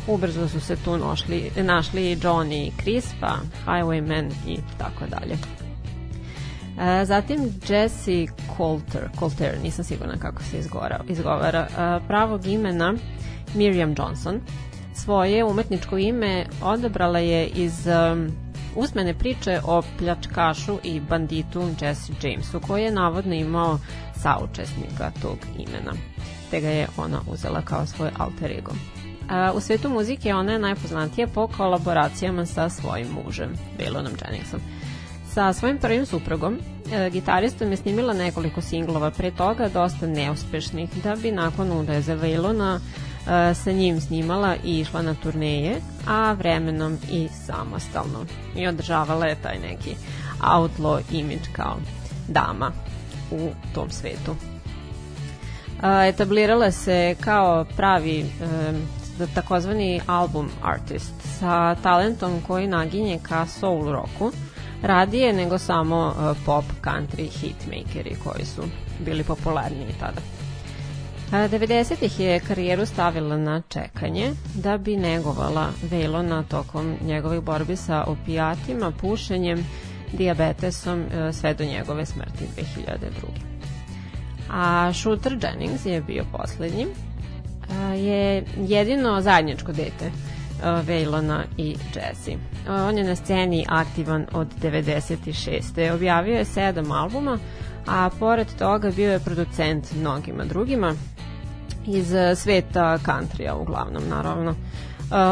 Ubrzo 0.08 0.48
su 0.48 0.60
se 0.60 0.76
tu 0.76 0.98
našli, 0.98 1.52
našli 1.56 2.16
Johnny 2.16 2.68
i 2.68 2.72
Chris, 2.82 3.06
pa 3.20 3.36
Highwayman 3.66 4.32
i 4.48 4.58
tako 4.78 5.06
dalje. 5.06 5.63
E, 6.80 7.06
zatim 7.06 7.40
Jesse 7.70 8.26
Coulter, 8.58 9.10
Coulter, 9.20 9.60
nisam 9.64 9.86
sigurna 9.86 10.18
kako 10.18 10.44
se 10.44 10.58
izgovara, 10.58 11.00
izgovara 11.10 11.60
e, 11.60 12.08
pravog 12.08 12.46
imena 12.46 12.94
Miriam 13.56 13.96
Johnson. 13.98 14.42
Svoje 14.96 15.44
umetničko 15.44 15.98
ime 15.98 16.46
odabrala 16.62 17.20
je 17.20 17.48
iz 17.48 17.88
um, 17.88 18.32
usmene 18.76 19.14
priče 19.14 19.60
o 19.66 19.82
pljačkašu 19.98 20.78
i 20.84 21.00
banditu 21.00 21.70
Jesse 21.82 22.14
Jamesu, 22.24 22.60
koji 22.60 22.84
je 22.84 22.92
navodno 22.92 23.34
imao 23.34 23.80
saučesnika 24.16 25.12
tog 25.22 25.38
imena, 25.58 25.94
te 26.52 26.62
ga 26.62 26.70
je 26.70 26.88
ona 26.98 27.22
uzela 27.28 27.62
kao 27.62 27.86
svoj 27.86 28.10
alter 28.18 28.52
ego. 28.52 28.72
A, 29.30 29.52
u 29.56 29.60
svetu 29.60 29.90
muzike 29.90 30.34
ona 30.34 30.52
je 30.52 30.60
najpoznatija 30.60 31.28
po 31.28 31.48
kolaboracijama 31.48 32.46
sa 32.46 32.70
svojim 32.70 33.08
mužem, 33.08 33.54
Valonom 33.80 34.14
Jenningsom. 34.22 34.60
Sa 35.34 35.54
svojim 35.54 35.78
prvim 35.78 36.06
suprugom, 36.06 36.60
e, 36.92 37.10
gitaristom 37.10 37.72
je 37.72 37.78
snimila 37.78 38.14
nekoliko 38.14 38.62
singlova, 38.62 39.12
pre 39.12 39.32
toga 39.32 39.70
dosta 39.70 40.08
neuspešnih, 40.08 40.90
da 41.04 41.16
bi 41.16 41.32
nakon 41.32 41.72
udaje 41.72 42.02
za 42.02 42.14
Valona 42.14 42.80
e, 42.80 43.54
sa 43.54 43.72
njim 43.72 44.02
snimala 44.02 44.56
i 44.64 44.80
išla 44.80 45.02
na 45.02 45.16
turneje, 45.24 45.82
a 46.08 46.34
vremenom 46.34 46.98
i 47.12 47.28
samostalno. 47.46 48.26
I 48.56 48.68
održavala 48.68 49.26
je 49.26 49.36
taj 49.36 49.60
neki 49.60 49.96
outlaw 50.40 51.02
image 51.12 51.50
kao 51.54 51.78
dama 52.28 52.72
u 53.32 53.50
tom 53.74 53.90
svetu. 53.90 54.36
E, 55.84 56.10
etablirala 56.10 56.72
se 56.72 57.16
kao 57.20 57.66
pravi 57.76 58.26
takozvani 59.36 60.02
album 60.08 60.50
artist 60.64 61.14
sa 61.40 61.76
talentom 61.76 62.42
koji 62.48 62.68
naginje 62.68 63.20
ka 63.24 63.46
soul 63.46 63.92
rocku, 63.92 64.32
radije 64.84 65.34
nego 65.34 65.58
samo 65.58 66.08
uh, 66.08 66.38
pop, 66.46 66.66
country, 66.82 67.30
hitmakeri 67.30 68.16
koji 68.24 68.46
su 68.46 68.62
bili 69.06 69.24
popularniji 69.24 69.96
tada. 70.00 70.22
90-ih 71.32 72.20
je 72.20 72.40
karijeru 72.40 72.86
stavila 72.86 73.38
na 73.38 73.62
čekanje 73.70 74.32
da 74.54 74.78
bi 74.78 74.98
negovala 74.98 75.70
Velona 75.92 76.44
tokom 76.44 76.96
njegovih 77.02 77.42
borbi 77.42 77.76
sa 77.76 78.04
opijatima, 78.04 78.92
pušenjem, 78.92 79.66
diabetesom 80.14 81.00
uh, 81.02 81.36
sve 81.36 81.54
do 81.54 81.66
njegove 81.66 82.06
smrti 82.06 82.46
2002. 82.58 82.98
A 84.50 84.94
Shooter 84.94 85.38
Jennings 85.44 85.86
je 85.86 86.02
bio 86.02 86.26
poslednji 86.38 86.88
je 87.96 88.46
jedino 88.58 89.22
zajedničko 89.22 89.72
dete 89.72 90.12
Vejlona 90.84 91.44
i 91.58 91.76
Jesse. 91.96 92.32
On 92.68 92.98
je 92.98 93.04
na 93.04 93.16
sceni 93.16 93.66
aktivan 93.70 94.26
od 94.34 94.48
96. 94.62 95.94
Objavio 95.94 96.36
je 96.36 96.46
sedam 96.46 96.92
albuma, 96.92 97.40
a 97.88 98.10
pored 98.20 98.48
toga 98.60 98.92
bio 98.92 99.12
je 99.12 99.20
producent 99.20 99.96
mnogima 99.96 100.46
drugima 100.46 100.94
iz 101.88 102.14
sveta 102.36 102.98
countrya 102.98 103.54
uglavnom 103.54 104.04
naravno. 104.10 104.56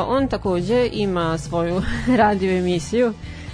On 0.08 0.28
takođe 0.28 0.90
ima 0.92 1.38
svoju 1.38 1.82
radio 2.22 2.58
emisiju 2.58 3.14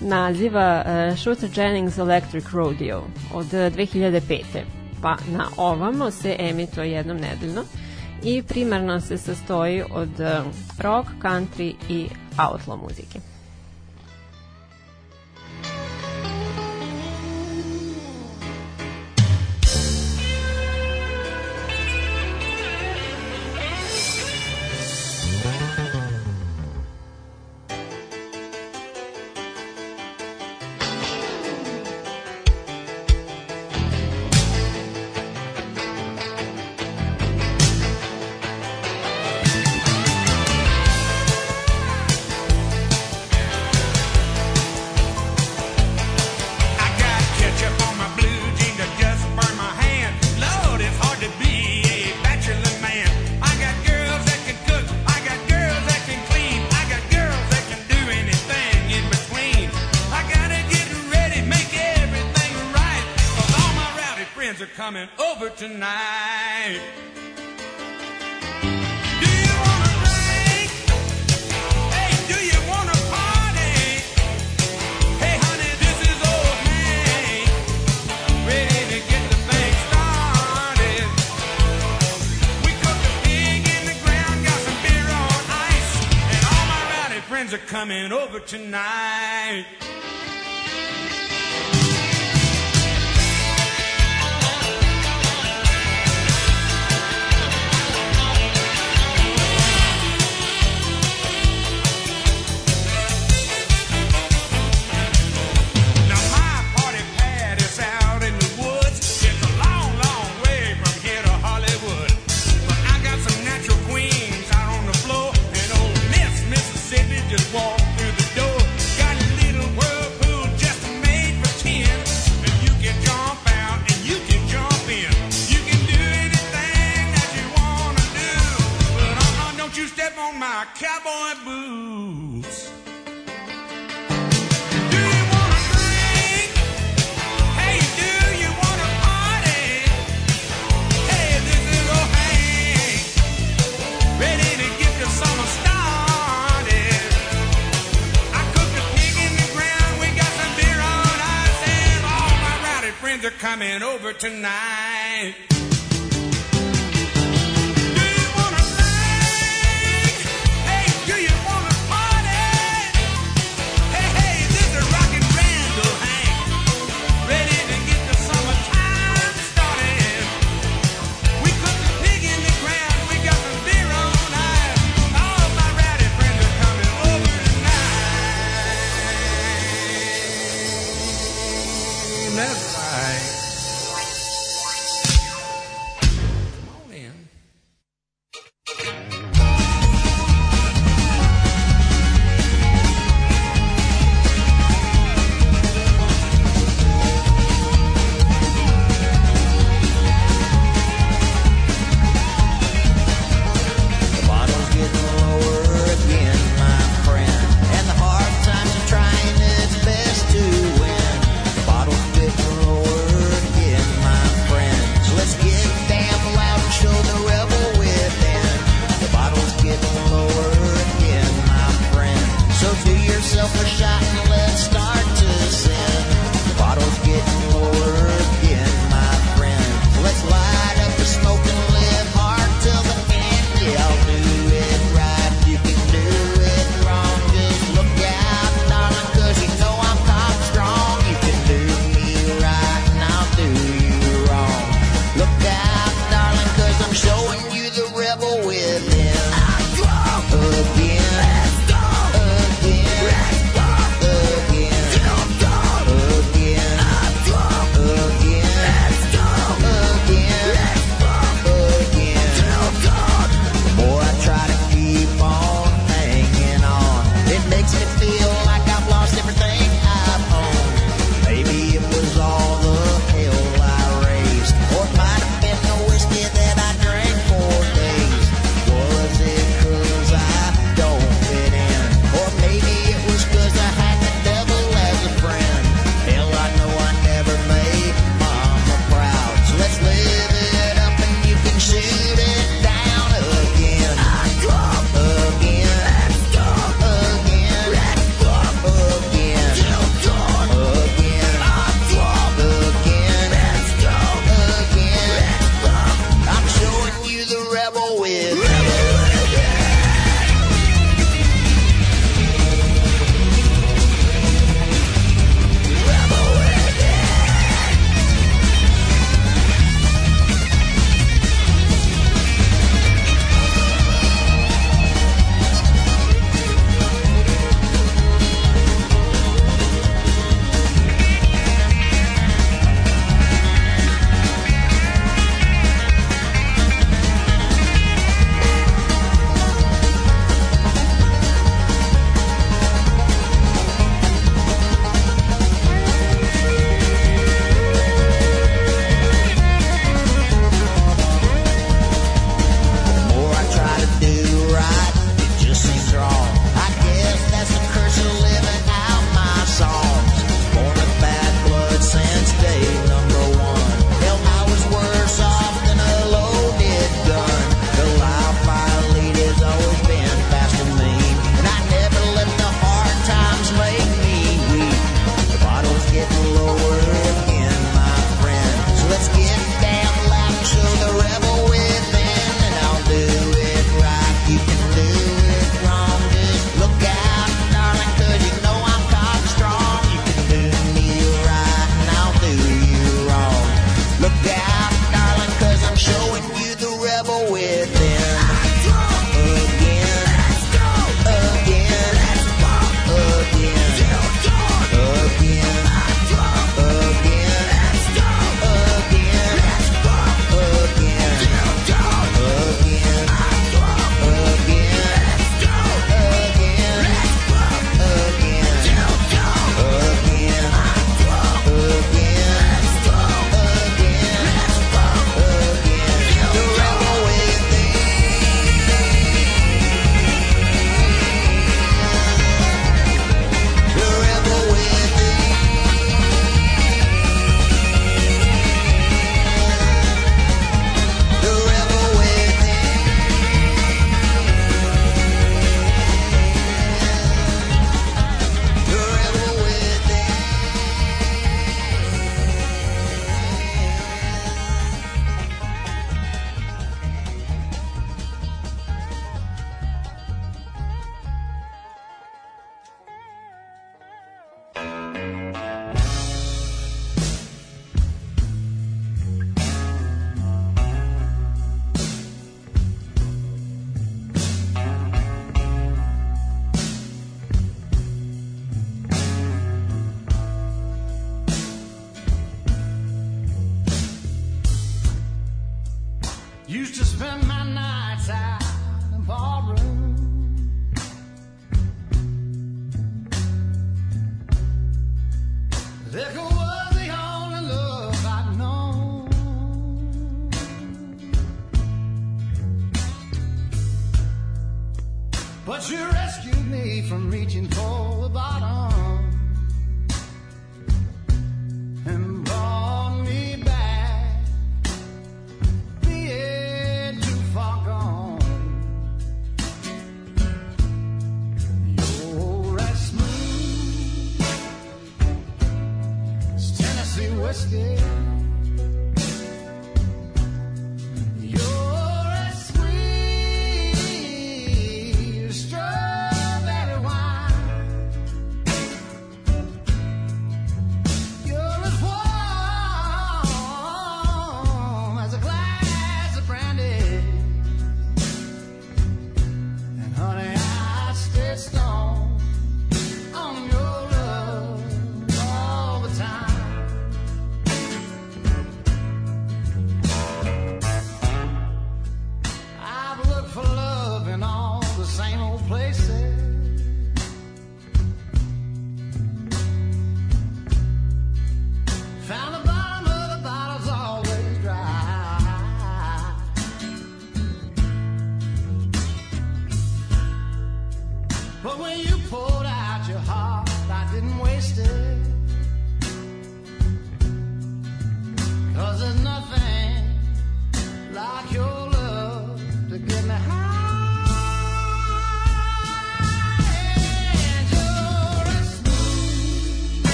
naziva 0.00 0.84
Shooter 1.16 1.50
Jennings 1.58 1.98
Electric 1.98 2.44
Rodeo 2.52 3.02
od 3.34 3.46
2005. 3.46 4.42
Pa 5.02 5.16
na 5.30 5.46
ovamo 5.56 6.10
se 6.10 6.36
emituje 6.38 6.90
jednom 6.90 7.16
nedeljno 7.16 7.62
i 8.24 8.42
primarno 8.42 9.00
se 9.00 9.18
sastoji 9.18 9.82
od 9.90 10.20
eh, 10.20 10.42
rock, 10.78 11.08
country 11.22 11.74
i 11.88 12.08
outlaw 12.38 12.76
muzike. 12.76 13.20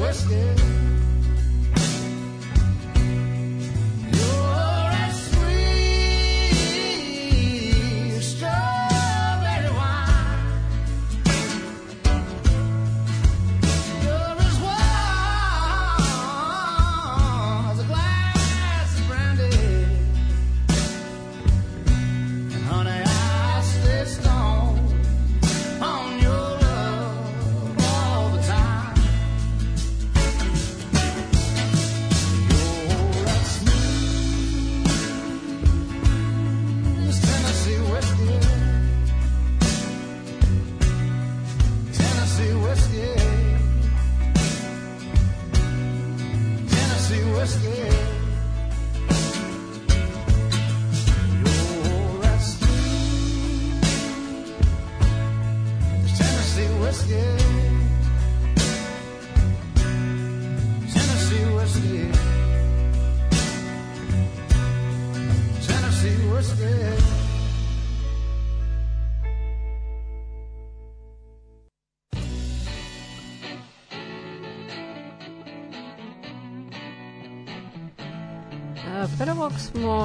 wasted. 0.00 1.03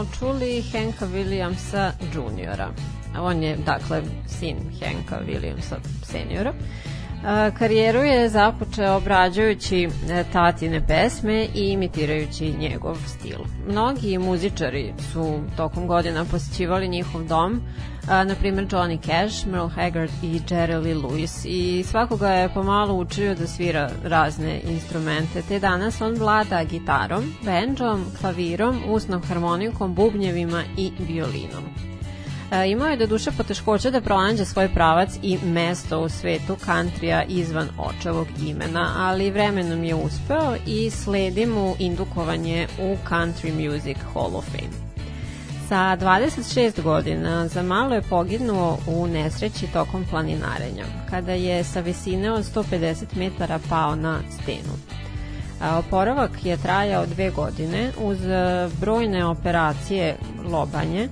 čuli 0.06 0.62
Henka 0.62 1.06
Williamsa 1.06 1.94
juniora. 2.14 2.74
On 3.20 3.44
je, 3.44 3.58
dakle, 3.66 4.04
sin 4.28 4.58
Henka 4.82 5.20
Williamsa 5.28 5.80
seniora. 6.04 6.50
Uh, 6.50 6.89
Karijeru 7.58 8.00
je 8.00 8.30
započeo 8.30 8.96
obrađujući 8.96 9.90
e, 10.10 10.24
tatine 10.34 10.88
pesme 10.88 11.48
i 11.56 11.70
imitirajući 11.70 12.54
njegov 12.60 12.98
stil. 13.08 13.40
Mnogi 13.68 14.18
muzičari 14.18 14.94
su 15.14 15.40
tokom 15.58 15.88
godina 15.88 16.26
posjećivali 16.26 16.88
njihov 16.88 17.24
dom, 17.24 17.62
na 18.08 18.36
primjer 18.40 18.68
Johnny 18.68 19.00
Cash, 19.06 19.48
Merle 19.48 19.70
Haggard 19.70 20.12
i 20.24 20.40
Jerry 20.40 20.84
Lee 20.84 20.96
Lewis 20.96 21.46
i 21.46 21.84
svakoga 21.84 22.30
je 22.30 22.50
pomalo 22.50 22.94
učio 22.94 23.36
da 23.36 23.48
svira 23.48 23.90
razne 24.04 24.62
instrumente, 24.64 25.42
te 25.42 25.60
danas 25.60 26.02
on 26.02 26.16
vlada 26.16 26.64
gitarom, 26.64 27.34
banjom, 27.46 28.06
klavirom, 28.20 28.82
usnom 28.88 29.22
harmonikom, 29.24 29.96
bubnjevima 29.96 30.64
i 30.78 30.92
violinom. 31.00 31.64
E, 32.52 32.70
imao 32.70 32.88
je 32.88 32.98
do 32.98 33.08
duše 33.08 33.32
poteškoća 33.32 33.92
da 33.92 34.02
pronađe 34.02 34.46
svoj 34.46 34.70
pravac 34.74 35.10
i 35.22 35.38
mesto 35.44 36.00
u 36.00 36.10
svetu 36.10 36.56
kantrija 36.66 37.24
izvan 37.24 37.68
očevog 37.78 38.28
imena, 38.46 38.94
ali 38.98 39.32
vremenom 39.32 39.84
je 39.84 39.96
uspeo 39.96 40.56
i 40.68 40.90
sledi 40.90 41.46
mu 41.46 41.76
indukovanje 41.80 42.68
u 42.80 42.96
Country 43.10 43.72
Music 43.72 43.98
Hall 44.14 44.36
of 44.36 44.46
Fame. 44.46 44.90
Sa 45.68 45.98
26 45.98 46.82
godina 46.82 47.48
za 47.48 47.64
malo 47.64 47.96
je 47.96 48.02
poginuo 48.02 48.78
u 48.88 49.08
nesreći 49.08 49.68
tokom 49.68 50.06
planinarenja, 50.10 50.86
kada 51.10 51.32
je 51.32 51.64
sa 51.64 51.80
visine 51.80 52.32
od 52.32 52.44
150 52.44 53.06
metara 53.16 53.60
pao 53.70 53.96
na 53.96 54.20
stenu. 54.42 54.74
A, 55.62 55.78
Oporavak 55.78 56.46
je 56.46 56.58
trajao 56.58 57.06
dve 57.06 57.30
godine 57.30 57.92
uz 58.02 58.26
e, 58.26 58.70
brojne 58.82 59.26
operacije 59.26 60.18
lobanje 60.52 61.10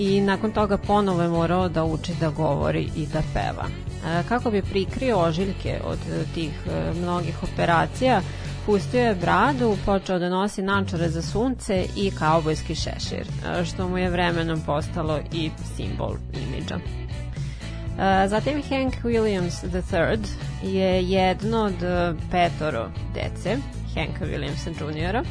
i 0.00 0.20
nakon 0.20 0.52
toga 0.52 0.76
ponovo 0.76 1.22
je 1.22 1.28
morao 1.28 1.68
da 1.68 1.84
uči 1.84 2.12
da 2.20 2.30
govori 2.30 2.88
i 2.96 3.06
da 3.06 3.22
peva. 3.34 3.66
E, 4.06 4.22
Kako 4.28 4.50
bi 4.50 4.62
prikrio 4.62 5.18
ožiljke 5.18 5.80
od 5.84 5.98
tih 6.34 6.50
e, 6.66 6.92
mnogih 7.02 7.42
operacija, 7.42 8.20
pustio 8.66 9.00
je 9.00 9.14
bradu, 9.14 9.76
počeo 9.86 10.18
da 10.18 10.28
nosi 10.28 10.62
načare 10.62 11.08
za 11.08 11.22
sunce 11.22 11.84
i 11.96 12.10
kaubojski 12.10 12.74
šešir, 12.74 13.26
e, 13.60 13.64
što 13.64 13.88
mu 13.88 13.98
je 13.98 14.10
vremenom 14.10 14.60
postalo 14.66 15.18
i 15.32 15.50
simbol 15.76 16.14
imidža. 16.32 16.78
Zatim 18.28 18.62
Hank 18.68 18.94
Williams 19.04 19.64
III 19.64 20.18
je 20.62 21.04
jedno 21.04 21.58
od 21.58 21.74
petoro 22.30 22.90
dece 23.14 23.56
Hanka 23.94 24.24
Williamsa 24.24 24.70
Jr. 24.70 25.24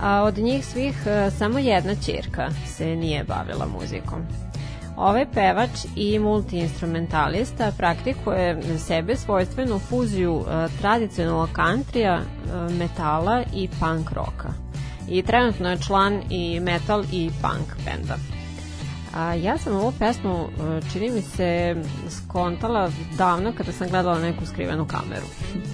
A 0.00 0.22
od 0.22 0.38
njih 0.38 0.66
svih 0.66 1.06
e, 1.06 1.30
samo 1.30 1.58
jedna 1.58 1.94
ćerka 1.94 2.50
se 2.66 2.86
nije 2.86 3.24
bavila 3.24 3.66
muzikom. 3.66 4.18
Ovaj 4.96 5.26
pevač 5.34 5.70
i 5.96 6.18
multiinstrumentalista 6.18 7.72
praktikuje 7.78 8.62
sebe 8.78 9.16
svojstvenu 9.16 9.78
fuziju 9.78 10.44
e, 10.48 10.68
tradicionalnog 10.80 11.48
kantrija, 11.52 12.14
e, 12.14 12.72
metala 12.72 13.42
i 13.54 13.68
punk 13.68 14.10
roka. 14.10 14.48
I 15.08 15.22
trenutno 15.22 15.70
je 15.70 15.78
član 15.78 16.22
i 16.30 16.60
metal 16.60 17.04
i 17.12 17.30
punk 17.42 17.84
benda. 17.84 18.16
A 19.14 19.34
ja 19.34 19.58
sam 19.58 19.76
ovu 19.76 19.92
pesmu, 19.98 20.48
čini 20.92 21.10
mi 21.10 21.22
se, 21.22 21.76
skontala 22.10 22.90
davno 23.16 23.52
kada 23.56 23.72
sam 23.72 23.88
gledala 23.88 24.18
neku 24.18 24.46
skrivenu 24.46 24.86
kameru. 24.86 25.26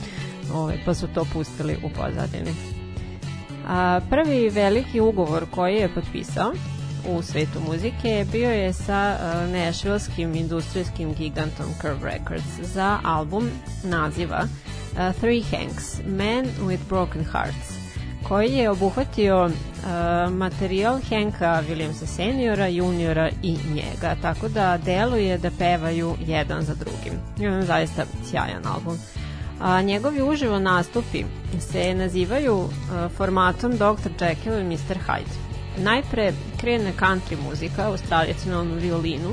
Ove, 0.54 0.78
pa 0.84 0.94
su 0.94 1.08
to 1.14 1.24
pustili 1.32 1.76
u 1.84 1.88
pozadini. 1.88 2.73
A, 3.68 4.00
prvi 4.10 4.48
veliki 4.48 5.00
ugovor 5.00 5.46
koji 5.50 5.74
je 5.74 5.94
potpisao 5.94 6.52
u 7.08 7.22
svetu 7.22 7.60
muzike 7.68 8.26
bio 8.32 8.50
je 8.50 8.72
sa 8.72 9.16
uh, 9.16 9.52
nešvilskim 9.52 10.34
industrijskim 10.34 11.14
gigantom 11.14 11.66
Curve 11.80 12.10
Records 12.10 12.74
za 12.74 12.98
album 13.04 13.50
naziva 13.84 14.42
uh, 14.42 15.16
Three 15.20 15.42
Hanks, 15.50 16.00
Men 16.06 16.46
with 16.60 16.88
Broken 16.88 17.24
Hearts, 17.24 17.74
koji 18.28 18.52
je 18.52 18.70
obuhvatio 18.70 19.44
uh, 19.44 20.32
materijal 20.32 21.00
Hanka 21.10 21.62
Williamsa 21.68 22.06
seniora, 22.06 22.66
juniora 22.66 23.30
i 23.42 23.56
njega, 23.74 24.16
tako 24.22 24.48
da 24.48 24.78
deluje 24.84 25.38
da 25.38 25.50
pevaju 25.58 26.14
jedan 26.26 26.62
za 26.62 26.74
drugim. 26.74 27.20
Jedan 27.38 27.62
zaista 27.62 28.04
sjajan 28.30 28.66
album. 28.66 28.98
A, 29.60 29.82
njegovi 29.82 30.22
uživo 30.22 30.58
nastupi 30.58 31.24
se 31.60 31.94
nazivaju 31.94 32.56
uh, 32.56 32.70
formatom 33.16 33.72
Dr. 33.72 34.10
Jekyll 34.20 34.60
i 34.60 34.64
Mr. 34.64 34.98
Hyde 35.06 35.54
najpre 35.78 36.32
krene 36.60 36.92
country 37.00 37.36
muzika 37.48 37.90
u 37.90 37.96
tradicionalnom 38.08 38.78
violinu, 38.78 39.30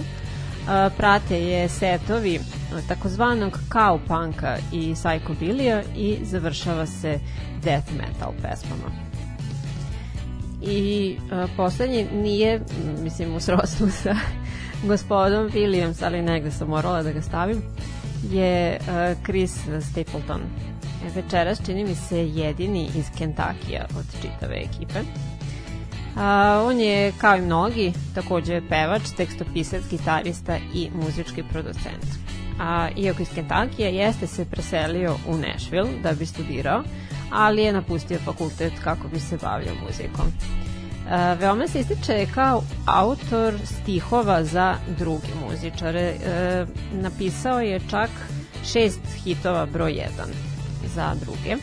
a, 0.68 0.90
prate 0.98 1.42
je 1.42 1.70
setovi 1.70 2.40
takozvanog 2.88 3.60
cow 3.70 4.00
punka 4.08 4.58
i 4.74 4.94
psychobilija 4.94 5.84
i 5.96 6.18
završava 6.24 6.86
se 6.86 7.20
death 7.64 7.92
metal 7.92 8.34
pesmama. 8.42 8.92
I 10.62 11.18
a, 11.32 11.48
poslednji 11.58 12.08
nije, 12.14 12.62
mislim, 13.04 13.36
u 13.36 13.40
srodstvu 13.40 13.90
sa 13.90 14.16
gospodom 14.90 15.50
Williams, 15.50 16.06
ali 16.06 16.22
negde 16.22 16.52
sam 16.52 16.68
morala 16.68 17.04
da 17.04 17.12
ga 17.12 17.22
stavim, 17.22 17.62
je 18.30 18.80
a, 18.90 19.16
Chris 19.26 19.60
Stapleton. 19.92 20.42
Večeras 21.16 21.66
čini 21.66 21.84
mi 21.84 21.96
se 21.96 22.28
jedini 22.28 22.90
iz 22.96 23.06
Kentakija 23.18 23.86
od 23.98 24.06
čitave 24.22 24.56
ekipe. 24.56 25.00
A, 26.18 26.64
on 26.68 26.80
je, 26.80 27.14
kao 27.18 27.38
i 27.38 27.42
mnogi, 27.42 27.94
takođe 28.16 28.62
pevač, 28.70 29.02
tekstopisac, 29.18 29.84
gitarista 29.90 30.58
i 30.74 30.90
muzički 30.96 31.44
producent. 31.44 32.06
A, 32.60 32.90
iako 32.98 33.22
iz 33.22 33.30
Kentakija 33.36 33.90
jeste 33.90 34.28
se 34.28 34.46
preselio 34.46 35.16
u 35.28 35.38
Nashville 35.38 35.90
da 36.04 36.12
bi 36.12 36.26
studirao, 36.26 36.84
ali 37.32 37.62
je 37.62 37.74
napustio 37.74 38.20
fakultet 38.26 38.74
kako 38.84 39.08
bi 39.08 39.20
se 39.20 39.38
bavio 39.38 39.72
muzikom. 39.88 40.26
E, 41.12 41.36
veoma 41.36 41.68
se 41.68 41.80
ističe 41.80 42.26
kao 42.34 42.64
autor 42.86 43.54
stihova 43.66 44.44
za 44.44 44.76
druge 44.98 45.28
muzičare. 45.48 46.02
E, 46.02 46.66
napisao 46.92 47.60
je 47.60 47.80
čak 47.90 48.10
šest 48.66 49.02
hitova 49.24 49.66
broj 49.66 49.92
1 49.92 50.08
za 50.96 51.16
druge 51.26 51.58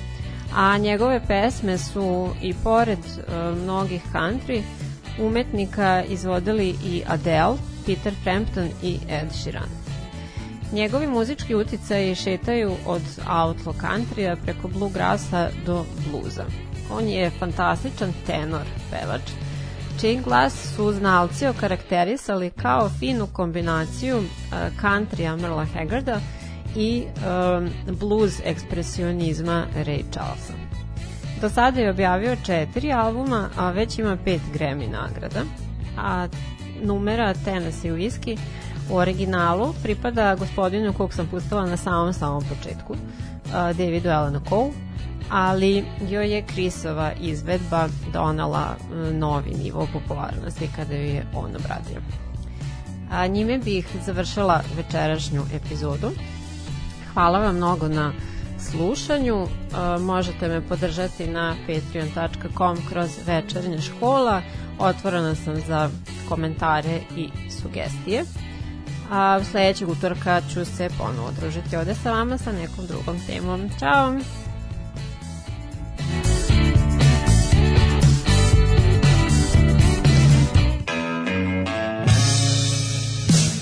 a 0.55 0.78
njegove 0.78 1.20
pesme 1.28 1.78
su 1.78 2.28
i 2.42 2.55
pored 2.55 2.99
uh, 2.99 3.59
mnogih 3.62 4.03
country 4.12 4.62
umetnika 5.20 6.05
izvodili 6.09 6.68
i 6.84 7.03
Adele, 7.07 7.57
Peter 7.86 8.14
Frampton 8.22 8.68
i 8.82 8.99
Ed 9.09 9.32
Sheeran. 9.32 9.68
Njegovi 10.72 11.07
muzički 11.07 11.55
uticaji 11.55 12.14
šetaju 12.14 12.72
od 12.86 13.03
outlaw 13.26 13.72
countrya 13.80 14.36
preko 14.36 14.68
bluegrassa 14.68 15.51
do 15.66 15.84
bluza. 16.11 16.44
On 16.91 17.09
je 17.09 17.30
fantastičan 17.30 18.12
tenor 18.26 18.66
pevač, 18.91 19.20
čiji 20.01 20.20
glas 20.24 20.74
su 20.76 20.93
znalci 20.93 21.47
okarakterisali 21.47 22.51
kao 22.51 22.89
finu 22.89 23.26
kombinaciju 23.26 24.18
uh, 24.18 24.24
countrya 24.80 25.36
Merla 25.36 25.64
Haggarda 25.64 26.20
i 26.76 27.05
um, 27.07 27.70
blues 28.01 28.41
ekspresionizma 28.45 29.66
Ray 29.76 30.03
Charlesa. 30.12 30.53
Do 31.41 31.49
sada 31.49 31.80
je 31.80 31.91
objavio 31.91 32.36
četiri 32.36 32.93
albuma, 32.93 33.49
a 33.57 33.70
već 33.70 33.99
ima 33.99 34.16
pet 34.24 34.41
Grammy 34.55 34.91
nagrada, 34.91 35.43
a 35.99 36.28
numera 36.82 37.34
Tennessee 37.34 37.93
Whiskey 37.93 38.39
u 38.91 38.97
originalu 38.97 39.74
pripada 39.82 40.34
gospodinu 40.34 40.93
kog 40.93 41.14
sam 41.14 41.26
pustila 41.26 41.66
na 41.66 41.76
samom 41.76 42.12
samom 42.12 42.45
početku, 42.45 42.93
uh, 42.93 43.53
Davidu 43.53 44.09
Elena 44.09 44.41
Cole, 44.49 44.70
ali 45.31 45.85
joj 46.09 46.35
je 46.35 46.45
Chrisova 46.53 47.12
izvedba 47.20 47.89
donala 48.12 48.76
uh, 48.76 49.14
novi 49.14 49.51
nivo 49.51 49.89
popularnosti 49.93 50.68
kada 50.76 50.95
ju 50.95 51.03
je 51.03 51.26
on 51.35 51.57
obradio. 51.57 52.01
A 53.11 53.26
njime 53.26 53.59
bih 53.59 53.87
završila 54.05 54.62
večerašnju 54.76 55.43
epizodu 55.55 56.11
hvala 57.18 57.39
vam 57.39 57.57
mnogo 57.57 57.89
na 57.89 58.12
slušanju. 58.59 59.43
E, 59.43 59.99
možete 60.01 60.49
me 60.49 60.61
podržati 60.61 61.26
na 61.26 61.55
patreon.com 61.66 62.76
kroz 62.89 63.11
večernja 63.26 63.81
škola. 63.81 64.43
Otvorena 64.79 65.35
sam 65.35 65.57
za 65.57 65.91
komentare 66.29 67.01
i 67.16 67.29
sugestije. 67.51 68.24
A 69.11 69.45
sledećeg 69.45 69.89
utorka 69.89 70.41
ću 70.55 70.64
se 70.64 70.89
ponovo 70.99 71.31
družiti 71.41 71.76
ovde 71.76 71.95
sa 71.95 72.12
vama 72.12 72.39
sa 72.39 72.53
nekom 72.53 72.87
drugom 72.87 73.16
temom. 73.26 73.70
Ćao! 73.81 74.47